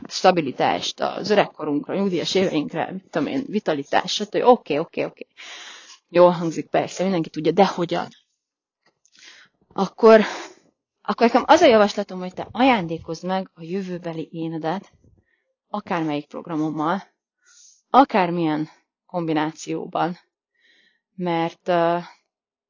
stabilitást 0.08 1.00
az 1.00 1.30
öregkorunkra, 1.30 1.94
nyugdíjas 1.94 2.34
éveinkre, 2.34 2.92
mit 2.92 3.10
tudom 3.10 3.26
én, 3.26 3.44
vitalitást, 3.46 4.14
stb. 4.14 4.34
Oké, 4.34 4.42
okay, 4.42 4.48
oké, 4.48 4.78
okay, 4.78 5.04
oké. 5.04 5.04
Okay. 5.04 5.26
Jól 6.08 6.30
hangzik, 6.30 6.66
persze, 6.66 7.02
mindenki 7.02 7.30
tudja, 7.30 7.52
de 7.52 7.66
hogyan? 7.66 8.08
Akkor, 9.76 10.20
akkor 11.02 11.26
nekem 11.26 11.42
az 11.46 11.60
a 11.60 11.66
javaslatom, 11.66 12.18
hogy 12.18 12.34
te 12.34 12.48
ajándékozd 12.50 13.24
meg 13.24 13.50
a 13.54 13.62
jövőbeli 13.62 14.28
énedet, 14.32 14.92
akármelyik 15.68 16.26
programommal, 16.26 17.02
akármilyen 17.90 18.68
kombinációban, 19.06 20.18
mert 21.14 21.68
uh, 21.68 22.02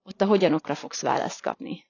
ott 0.02 0.20
a 0.20 0.26
hogyanokra 0.26 0.74
fogsz 0.74 1.02
választ 1.02 1.42
kapni. 1.42 1.84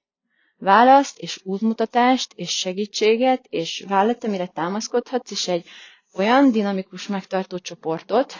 Választ, 0.56 1.18
és 1.18 1.40
útmutatást, 1.44 2.32
és 2.34 2.50
segítséget, 2.50 3.46
és 3.48 3.84
vállalat, 3.88 4.24
amire 4.24 4.46
támaszkodhatsz, 4.46 5.30
és 5.30 5.48
egy 5.48 5.66
olyan 6.14 6.50
dinamikus 6.50 7.06
megtartó 7.06 7.58
csoportot, 7.58 8.34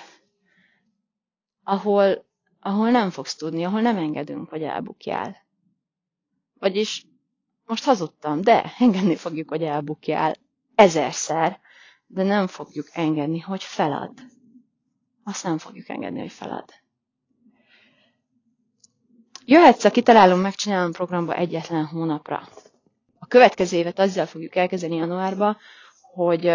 ahol, 1.62 2.24
ahol 2.60 2.90
nem 2.90 3.10
fogsz 3.10 3.34
tudni, 3.34 3.64
ahol 3.64 3.80
nem 3.80 3.96
engedünk, 3.96 4.48
hogy 4.48 4.62
elbukjál. 4.62 5.45
Vagyis 6.58 7.04
most 7.64 7.84
hazudtam, 7.84 8.40
de 8.40 8.72
engedni 8.78 9.16
fogjuk, 9.16 9.48
hogy 9.48 9.62
elbukjál 9.62 10.34
ezerszer, 10.74 11.60
de 12.06 12.22
nem 12.22 12.46
fogjuk 12.46 12.86
engedni, 12.92 13.38
hogy 13.38 13.62
felad. 13.62 14.12
Azt 15.24 15.44
nem 15.44 15.58
fogjuk 15.58 15.88
engedni, 15.88 16.20
hogy 16.20 16.32
felad. 16.32 16.64
Jöhetsz 19.44 19.84
a 19.84 19.90
Kitalálom, 19.90 20.40
megcsinálom 20.40 20.92
programba 20.92 21.34
egyetlen 21.34 21.84
hónapra. 21.84 22.48
A 23.18 23.26
következő 23.26 23.76
évet 23.76 23.98
azzal 23.98 24.26
fogjuk 24.26 24.54
elkezdeni 24.54 24.96
januárba, 24.96 25.56
hogy 26.00 26.52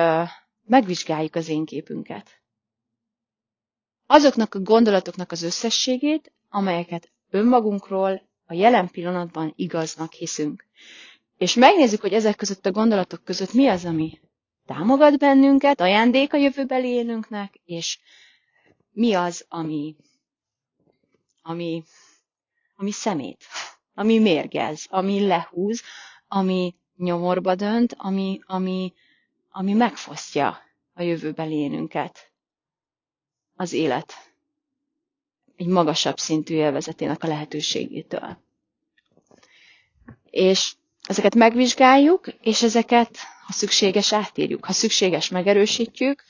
megvizsgáljuk 0.65 1.35
az 1.35 1.47
én 1.49 1.65
képünket. 1.65 2.41
Azoknak 4.05 4.55
a 4.55 4.59
gondolatoknak 4.59 5.31
az 5.31 5.41
összességét, 5.41 6.33
amelyeket 6.49 7.11
önmagunkról 7.29 8.29
a 8.51 8.53
jelen 8.53 8.89
pillanatban 8.89 9.53
igaznak 9.55 10.13
hiszünk. 10.13 10.65
És 11.37 11.53
megnézzük, 11.53 12.01
hogy 12.01 12.13
ezek 12.13 12.35
között 12.35 12.65
a 12.65 12.71
gondolatok 12.71 13.23
között 13.23 13.53
mi 13.53 13.67
az, 13.67 13.85
ami 13.85 14.19
támogat 14.65 15.17
bennünket, 15.17 15.81
ajándék 15.81 16.33
a 16.33 16.37
jövőbeli 16.37 16.87
élünknek, 16.87 17.53
és 17.65 17.99
mi 18.91 19.13
az, 19.13 19.45
ami, 19.49 19.95
ami, 21.41 21.83
ami 22.75 22.91
szemét, 22.91 23.43
ami 23.93 24.19
mérgez, 24.19 24.85
ami 24.89 25.27
lehúz, 25.27 25.81
ami 26.27 26.75
nyomorba 26.95 27.55
dönt, 27.55 27.93
ami, 27.97 28.39
ami, 28.45 28.93
ami 29.49 29.73
megfosztja 29.73 30.59
a 30.93 31.01
jövőbeli 31.01 31.55
élünket 31.55 32.31
az 33.55 33.73
élet 33.73 34.30
egy 35.61 35.67
magasabb 35.67 36.17
szintű 36.17 36.55
élvezetének 36.55 37.23
a 37.23 37.27
lehetőségétől. 37.27 38.37
És 40.29 40.73
ezeket 41.07 41.35
megvizsgáljuk, 41.35 42.27
és 42.41 42.61
ezeket, 42.63 43.17
ha 43.45 43.51
szükséges, 43.53 44.13
átírjuk. 44.13 44.65
Ha 44.65 44.71
szükséges, 44.73 45.29
megerősítjük, 45.29 46.23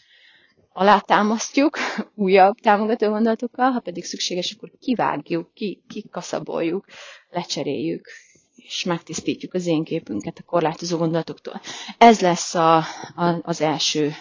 alátámasztjuk 0.74 1.78
újabb 2.16 2.56
támogató 2.58 3.10
gondolatokkal, 3.10 3.72
ha 3.72 3.80
pedig 3.80 4.04
szükséges, 4.06 4.52
akkor 4.52 4.72
kivágjuk, 4.80 5.54
ki, 5.54 5.82
kikaszaboljuk, 5.88 6.86
lecseréljük, 7.30 8.08
és 8.56 8.84
megtisztítjuk 8.84 9.54
az 9.54 9.66
én 9.66 9.84
képünket 9.84 10.38
a 10.38 10.44
korlátozó 10.46 10.98
gondolatoktól. 10.98 11.62
Ez 11.98 12.20
lesz 12.22 12.56
a, 12.56 12.78
a, 13.16 13.40
az 13.42 13.62
első 13.62 14.14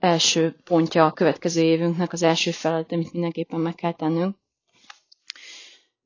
első 0.00 0.56
pontja 0.64 1.06
a 1.06 1.12
következő 1.12 1.62
évünknek, 1.62 2.12
az 2.12 2.22
első 2.22 2.50
feladat, 2.50 2.92
amit 2.92 3.12
mindenképpen 3.12 3.60
meg 3.60 3.74
kell 3.74 3.92
tennünk. 3.92 4.36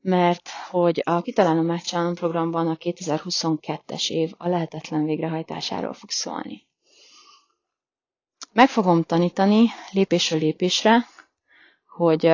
Mert 0.01 0.49
hogy 0.70 1.03
a 1.05 1.22
Kitalálom 1.22 1.66
Megcsinálom 1.66 2.14
programban 2.14 2.66
a 2.68 2.76
2022-es 2.76 4.09
év 4.11 4.32
a 4.36 4.49
lehetetlen 4.49 5.05
végrehajtásáról 5.05 5.92
fog 5.92 6.11
szólni. 6.11 6.66
Meg 8.53 8.68
fogom 8.68 9.03
tanítani 9.03 9.66
lépésről 9.90 10.38
lépésre, 10.40 11.07
hogy 11.86 12.30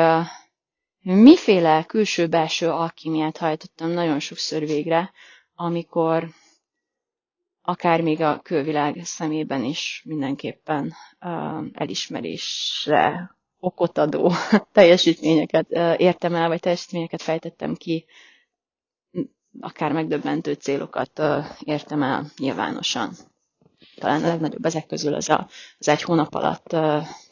miféle 1.03 1.85
külső-belső 1.85 2.69
alkímiát 2.69 3.37
hajtottam 3.37 3.91
nagyon 3.91 4.21
sokszor 4.21 4.61
végre, 4.61 5.13
amikor 5.55 6.29
akár 7.63 8.01
még 8.01 8.21
a 8.21 8.41
külvilág 8.43 9.01
szemében 9.05 9.65
is 9.65 10.03
mindenképpen 10.05 10.95
elismerésre 11.73 13.37
okot 13.59 13.99
adó 13.99 14.33
teljesítményeket 14.73 15.71
értem 16.01 16.35
el, 16.35 16.49
vagy 16.49 16.61
teljesítményeket 16.61 17.23
fejtettem 17.23 17.75
ki, 17.75 18.07
akár 19.61 19.93
megdöbbentő 19.93 20.53
célokat 20.53 21.23
értem 21.61 22.03
el 22.03 22.27
nyilvánosan. 22.39 23.13
talán 23.97 24.25
a 24.25 24.27
legnagyobb 24.27 24.65
ezek 24.65 24.87
közül 24.87 25.15
az 25.15 25.29
a, 25.29 25.49
az 25.79 25.89
egy 25.89 26.03
hónap 26.03 26.35
alatt 26.35 26.77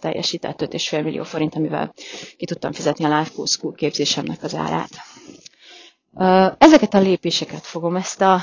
teljesített 0.00 0.60
5,5 0.60 1.02
millió 1.02 1.22
forint, 1.22 1.54
amivel 1.54 1.94
ki 2.36 2.44
tudtam 2.44 2.72
fizetni 2.72 3.04
a 3.04 3.18
Life 3.18 3.44
School 3.44 3.74
képzésemnek 3.74 4.42
az 4.42 4.54
árát. 4.54 4.90
Ezeket 6.58 6.94
a 6.94 6.98
lépéseket 6.98 7.66
fogom, 7.66 7.96
ezt 7.96 8.20
a, 8.20 8.40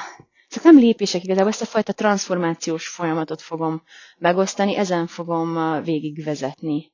ezek 0.55 0.71
nem 0.71 0.77
lépések, 0.83 1.23
igazából 1.23 1.49
ezt 1.51 1.61
a 1.61 1.65
fajta 1.65 1.93
transformációs 1.93 2.87
folyamatot 2.87 3.41
fogom 3.41 3.83
megosztani, 4.17 4.75
ezen 4.75 5.07
fogom 5.07 5.81
végigvezetni 5.83 6.93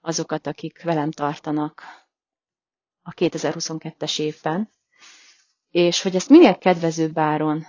azokat, 0.00 0.46
akik 0.46 0.82
velem 0.82 1.10
tartanak 1.10 1.82
a 3.02 3.10
2022-es 3.10 4.20
évben, 4.20 4.70
és 5.70 6.02
hogy 6.02 6.14
ezt 6.14 6.28
minél 6.28 6.58
kedvezőbb 6.58 7.18
áron 7.18 7.66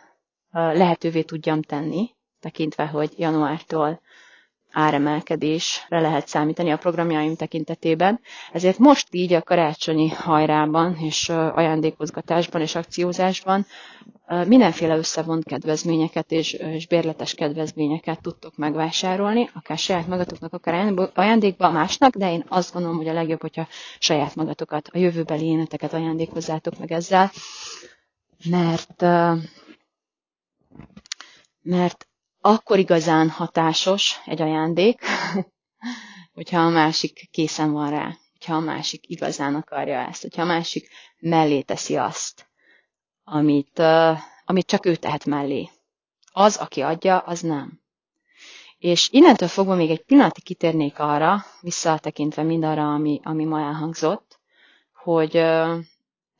lehetővé 0.52 1.22
tudjam 1.22 1.62
tenni, 1.62 2.10
tekintve, 2.40 2.86
hogy 2.86 3.14
januártól 3.18 4.02
áremelkedésre 4.74 6.00
lehet 6.00 6.28
számítani 6.28 6.72
a 6.72 6.78
programjaim 6.78 7.36
tekintetében. 7.36 8.20
Ezért 8.52 8.78
most 8.78 9.08
így 9.12 9.34
a 9.34 9.42
karácsonyi 9.42 10.10
hajrában 10.10 10.96
és 10.96 11.30
ajándékozgatásban 11.30 12.62
és 12.62 12.76
akciózásban 12.76 13.66
mindenféle 14.48 14.98
összevont 14.98 15.44
kedvezményeket 15.44 16.32
és, 16.32 16.54
és 16.54 16.88
bérletes 16.88 17.34
kedvezményeket 17.34 18.22
tudtok 18.22 18.56
megvásárolni, 18.58 19.50
akár 19.54 19.78
saját 19.78 20.08
magatoknak, 20.08 20.54
akár 20.54 20.94
ajándékba 21.14 21.72
másnak, 21.72 22.16
de 22.16 22.32
én 22.32 22.44
azt 22.48 22.74
gondolom, 22.74 22.98
hogy 22.98 23.08
a 23.08 23.14
legjobb, 23.14 23.42
hogyha 23.42 23.68
saját 24.00 24.36
magatokat, 24.36 24.88
a 24.92 24.98
jövőbeli 24.98 25.46
éneteket 25.46 25.94
ajándékozzátok 25.94 26.78
meg 26.80 26.92
ezzel, 26.92 27.32
mert, 28.50 29.02
mert 31.62 32.08
akkor 32.46 32.80
igazán 32.80 33.30
hatásos 33.30 34.20
egy 34.26 34.42
ajándék, 34.42 35.02
hogyha 36.36 36.60
a 36.60 36.70
másik 36.70 37.30
készen 37.32 37.72
van 37.72 37.90
rá, 37.90 38.18
hogyha 38.32 38.56
a 38.56 38.60
másik 38.60 39.10
igazán 39.10 39.56
akarja 39.56 40.00
ezt, 40.08 40.22
hogyha 40.22 40.42
a 40.42 40.46
másik 40.46 40.90
mellé 41.20 41.62
teszi 41.62 41.98
azt, 41.98 42.48
amit, 43.24 43.80
uh, 43.80 44.18
amit 44.46 44.66
csak 44.66 44.86
ő 44.86 44.96
tehet 44.96 45.26
mellé. 45.26 45.70
Az, 46.32 46.56
aki 46.56 46.82
adja, 46.82 47.18
az 47.18 47.42
nem. 47.42 47.82
És 48.78 49.10
innentől 49.12 49.48
fogva 49.48 49.76
még 49.76 49.90
egy 49.90 50.04
pillanatig 50.04 50.44
kitérnék 50.44 51.00
arra, 51.00 51.46
visszatekintve 51.62 52.44
mindarra, 52.44 52.94
ami, 52.94 53.20
ami 53.24 53.46
ma 53.46 53.60
elhangzott, 53.60 54.40
hogy 55.04 55.38
uh, 55.38 55.78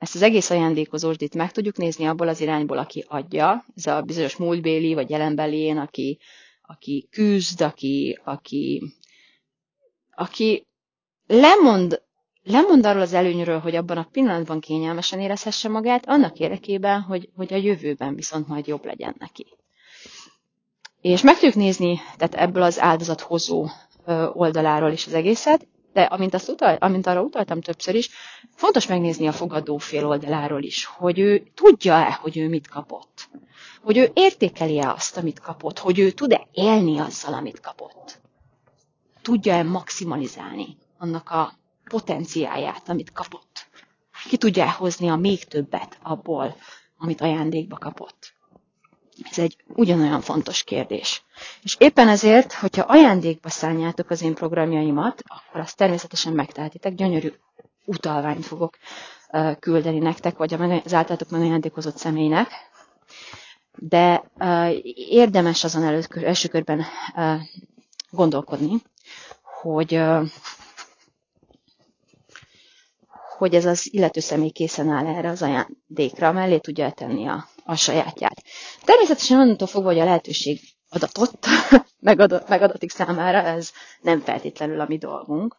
ezt 0.04 0.16
az 0.16 0.22
egész 0.22 0.50
ajándékozósdit 0.50 1.36
meg 1.36 1.52
tudjuk 1.52 1.78
nézni 1.78 2.06
abból 2.06 2.28
az 2.28 2.42
irányból, 2.42 2.78
aki 2.78 3.06
adja, 3.08 3.66
ez 3.76 3.86
a 3.86 4.02
bizonyos 4.02 4.36
múltbéli 4.36 4.94
vagy 4.94 5.10
jelenbeli 5.10 5.58
én, 5.58 5.78
aki, 5.78 6.20
aki 6.62 7.08
küzd, 7.12 7.62
aki, 7.62 8.20
aki, 8.24 8.82
aki 10.16 10.68
lemond, 11.28 12.02
lemond 12.44 12.86
arról 12.86 13.02
az 13.02 13.14
előnyről, 13.14 13.60
hogy 13.60 13.76
abban 13.76 13.98
a 13.98 14.08
pillanatban 14.12 14.60
kényelmesen 14.60 15.20
érezhesse 15.20 15.70
magát, 15.70 16.08
annak 16.08 16.40
érdekében, 16.40 17.02
hogy, 17.02 17.30
hogy 17.36 17.54
a 17.54 17.58
jövőben 17.58 18.16
viszont 18.16 18.48
majd 18.48 18.68
jobb 18.68 18.86
legyen 18.86 19.16
neki. 19.18 19.46
És 21.02 21.22
meg 21.22 21.34
tudjuk 21.34 21.56
nézni, 21.56 22.00
tehát 22.18 22.36
ebből 22.36 22.64
az 22.64 22.80
áldozathozó 22.80 23.68
oldaláról 24.34 24.92
is 24.92 25.06
az 25.06 25.14
egészet, 25.14 25.68
de 25.94 26.02
amint, 26.02 26.34
azt 26.34 26.50
utal, 26.50 26.76
amint 26.76 27.08
arra 27.08 27.22
utaltam 27.22 27.62
többször 27.62 27.96
is, 27.96 28.10
fontos 28.56 28.88
megnézni 28.88 29.28
a 29.28 29.32
fogadó 29.32 29.78
fél 29.78 30.08
oldaláról 30.08 30.64
is, 30.64 30.86
hogy 30.86 31.20
ő 31.20 31.44
tudja-e, 31.54 32.14
hogy 32.22 32.38
ő 32.38 32.50
mit 32.50 32.68
kapott. 32.68 33.30
Hogy 33.82 33.98
ő 33.98 34.12
értékeli-e 34.14 34.92
azt, 34.92 35.18
amit 35.18 35.40
kapott, 35.40 35.80
hogy 35.80 36.00
ő 36.00 36.12
tud-e 36.12 36.48
élni 36.52 37.00
azzal, 37.00 37.34
amit 37.34 37.60
kapott. 37.60 38.20
Tudja-e 39.22 39.64
maximalizálni 39.64 40.78
annak 40.98 41.30
a 41.30 41.54
potenciáját, 41.90 42.90
amit 42.90 43.12
kapott. 43.12 43.68
Ki 44.30 44.38
tudja 44.38 44.72
hozni 44.72 45.10
a 45.10 45.16
még 45.16 45.44
többet 45.44 45.98
abból, 46.02 46.56
amit 46.98 47.22
ajándékba 47.22 47.78
kapott. 47.78 48.34
Ez 49.30 49.40
egy 49.40 49.58
ugyanolyan 49.68 50.22
fontos 50.22 50.64
kérdés. 50.64 51.24
És 51.62 51.76
éppen 51.80 52.08
ezért, 52.08 52.54
hogyha 52.54 52.82
ajándékba 52.88 53.50
szálljátok 53.50 54.10
az 54.10 54.22
én 54.22 54.34
programjaimat, 54.34 55.22
akkor 55.28 55.62
azt 55.62 55.78
természetesen 55.78 56.34
megtehetitek, 56.34 56.94
gyönyörű 56.94 57.32
utalványt 57.86 58.46
fogok 58.46 58.78
küldeni 59.60 60.00
nektek, 60.00 60.38
vagy 60.38 60.54
az 60.54 60.94
általatok 60.94 61.30
meg 61.30 61.42
ajándékozott 61.42 61.98
személynek. 61.98 62.48
De 63.78 64.24
érdemes 65.10 65.64
azon 65.64 65.84
előtt, 65.84 66.16
első 66.16 66.48
körben 66.48 66.86
gondolkodni, 68.10 68.82
hogy 69.62 70.02
hogy 73.38 73.56
ez 73.56 73.66
az 73.66 73.94
illető 73.94 74.20
személy 74.20 74.50
készen 74.50 74.90
áll 74.90 75.06
erre 75.08 75.30
az 75.30 75.42
ajándékra, 75.42 76.32
mellé 76.32 76.58
tudja 76.58 76.92
tenni 76.92 77.28
a, 77.28 77.48
a 77.66 77.76
sajátját. 77.76 78.44
Természetesen 78.86 79.40
onnantól 79.40 79.68
fogva, 79.68 79.90
hogy 79.90 80.00
a 80.00 80.04
lehetőség 80.04 80.60
adatot 80.94 81.38
megadott, 82.00 82.48
megadatik 82.48 82.92
számára, 82.92 83.38
ez 83.42 83.72
nem 84.02 84.20
feltétlenül 84.20 84.80
a 84.80 84.86
mi 84.88 84.98
dolgunk, 84.98 85.56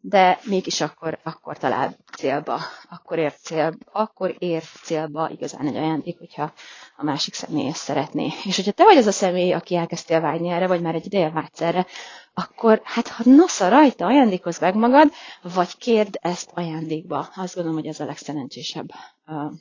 de 0.00 0.38
mégis 0.44 0.80
akkor, 0.80 1.18
akkor 1.22 1.58
talál 1.58 1.96
célba, 2.16 2.60
akkor 2.88 3.18
ér, 3.18 3.34
cél, 3.42 3.74
akkor 3.92 4.34
ér 4.38 4.62
célba 4.82 5.30
igazán 5.30 5.66
egy 5.66 5.76
ajándék, 5.76 6.18
hogyha 6.18 6.52
a 6.96 7.04
másik 7.04 7.34
személy 7.34 7.68
ezt 7.68 7.82
szeretné. 7.82 8.28
És 8.44 8.56
hogyha 8.56 8.72
te 8.72 8.84
vagy 8.84 8.96
az 8.96 9.06
a 9.06 9.12
személy, 9.12 9.52
aki 9.52 9.76
elkezdtél 9.76 10.20
vágyni 10.20 10.48
erre, 10.48 10.66
vagy 10.66 10.80
már 10.80 10.94
egy 10.94 11.06
ideje 11.06 11.30
vágysz 11.30 11.60
erre, 11.60 11.86
akkor 12.34 12.80
hát 12.84 13.08
ha 13.08 13.22
nosza 13.26 13.68
rajta, 13.68 14.06
ajándékozz 14.06 14.60
meg 14.60 14.74
magad, 14.74 15.12
vagy 15.42 15.76
kérd 15.76 16.18
ezt 16.22 16.50
ajándékba. 16.54 17.28
Azt 17.34 17.54
gondolom, 17.54 17.78
hogy 17.78 17.88
ez 17.88 18.00
a 18.00 18.04
legszerencsésebb 18.04 18.88
uh, 19.26 19.52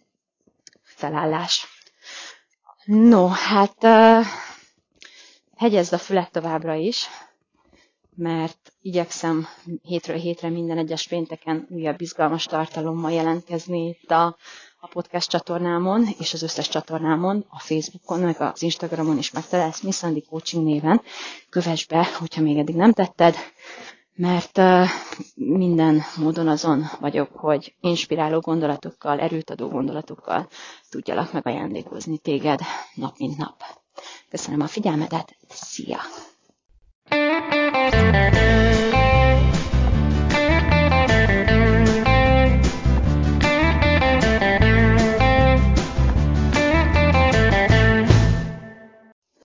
felállás. 0.83 1.67
No, 2.85 3.27
hát 3.27 3.83
uh, 3.83 4.25
hegyezd 5.59 5.93
a 5.93 5.97
fület 5.97 6.31
továbbra 6.31 6.73
is, 6.73 7.07
mert 8.15 8.73
igyekszem 8.81 9.47
hétről 9.81 10.17
hétre 10.17 10.49
minden 10.49 10.77
egyes 10.77 11.07
pénteken 11.07 11.67
újabb 11.69 12.01
izgalmas 12.01 12.45
tartalommal 12.45 13.11
jelentkezni 13.11 13.87
itt 13.87 14.11
a, 14.11 14.37
a 14.79 14.87
podcast 14.87 15.29
csatornámon, 15.29 16.05
és 16.19 16.33
az 16.33 16.41
összes 16.41 16.69
csatornámon, 16.69 17.45
a 17.49 17.59
Facebookon, 17.59 18.19
meg 18.19 18.41
az 18.41 18.61
Instagramon 18.61 19.17
is 19.17 19.31
megtalálsz 19.31 19.81
Miss 19.81 20.03
Andy 20.03 20.21
Coaching 20.21 20.63
néven. 20.65 21.01
Kövess 21.49 21.85
be, 21.85 22.07
hogyha 22.19 22.41
még 22.41 22.57
eddig 22.57 22.75
nem 22.75 22.93
tetted, 22.93 23.35
mert 24.15 24.61
minden 25.33 26.01
módon 26.17 26.47
azon 26.47 26.85
vagyok, 26.99 27.31
hogy 27.31 27.75
inspiráló 27.81 28.39
gondolatokkal, 28.39 29.19
erőt 29.19 29.49
adó 29.49 29.67
gondolatokkal 29.67 30.47
tudjalak 30.89 31.33
megajándékozni 31.33 32.17
téged 32.17 32.59
nap 32.95 33.17
mint 33.17 33.37
nap. 33.37 33.78
Köszönöm 34.29 34.61
a 34.61 34.67
figyelmedet, 34.67 35.35
szia! 35.49 35.99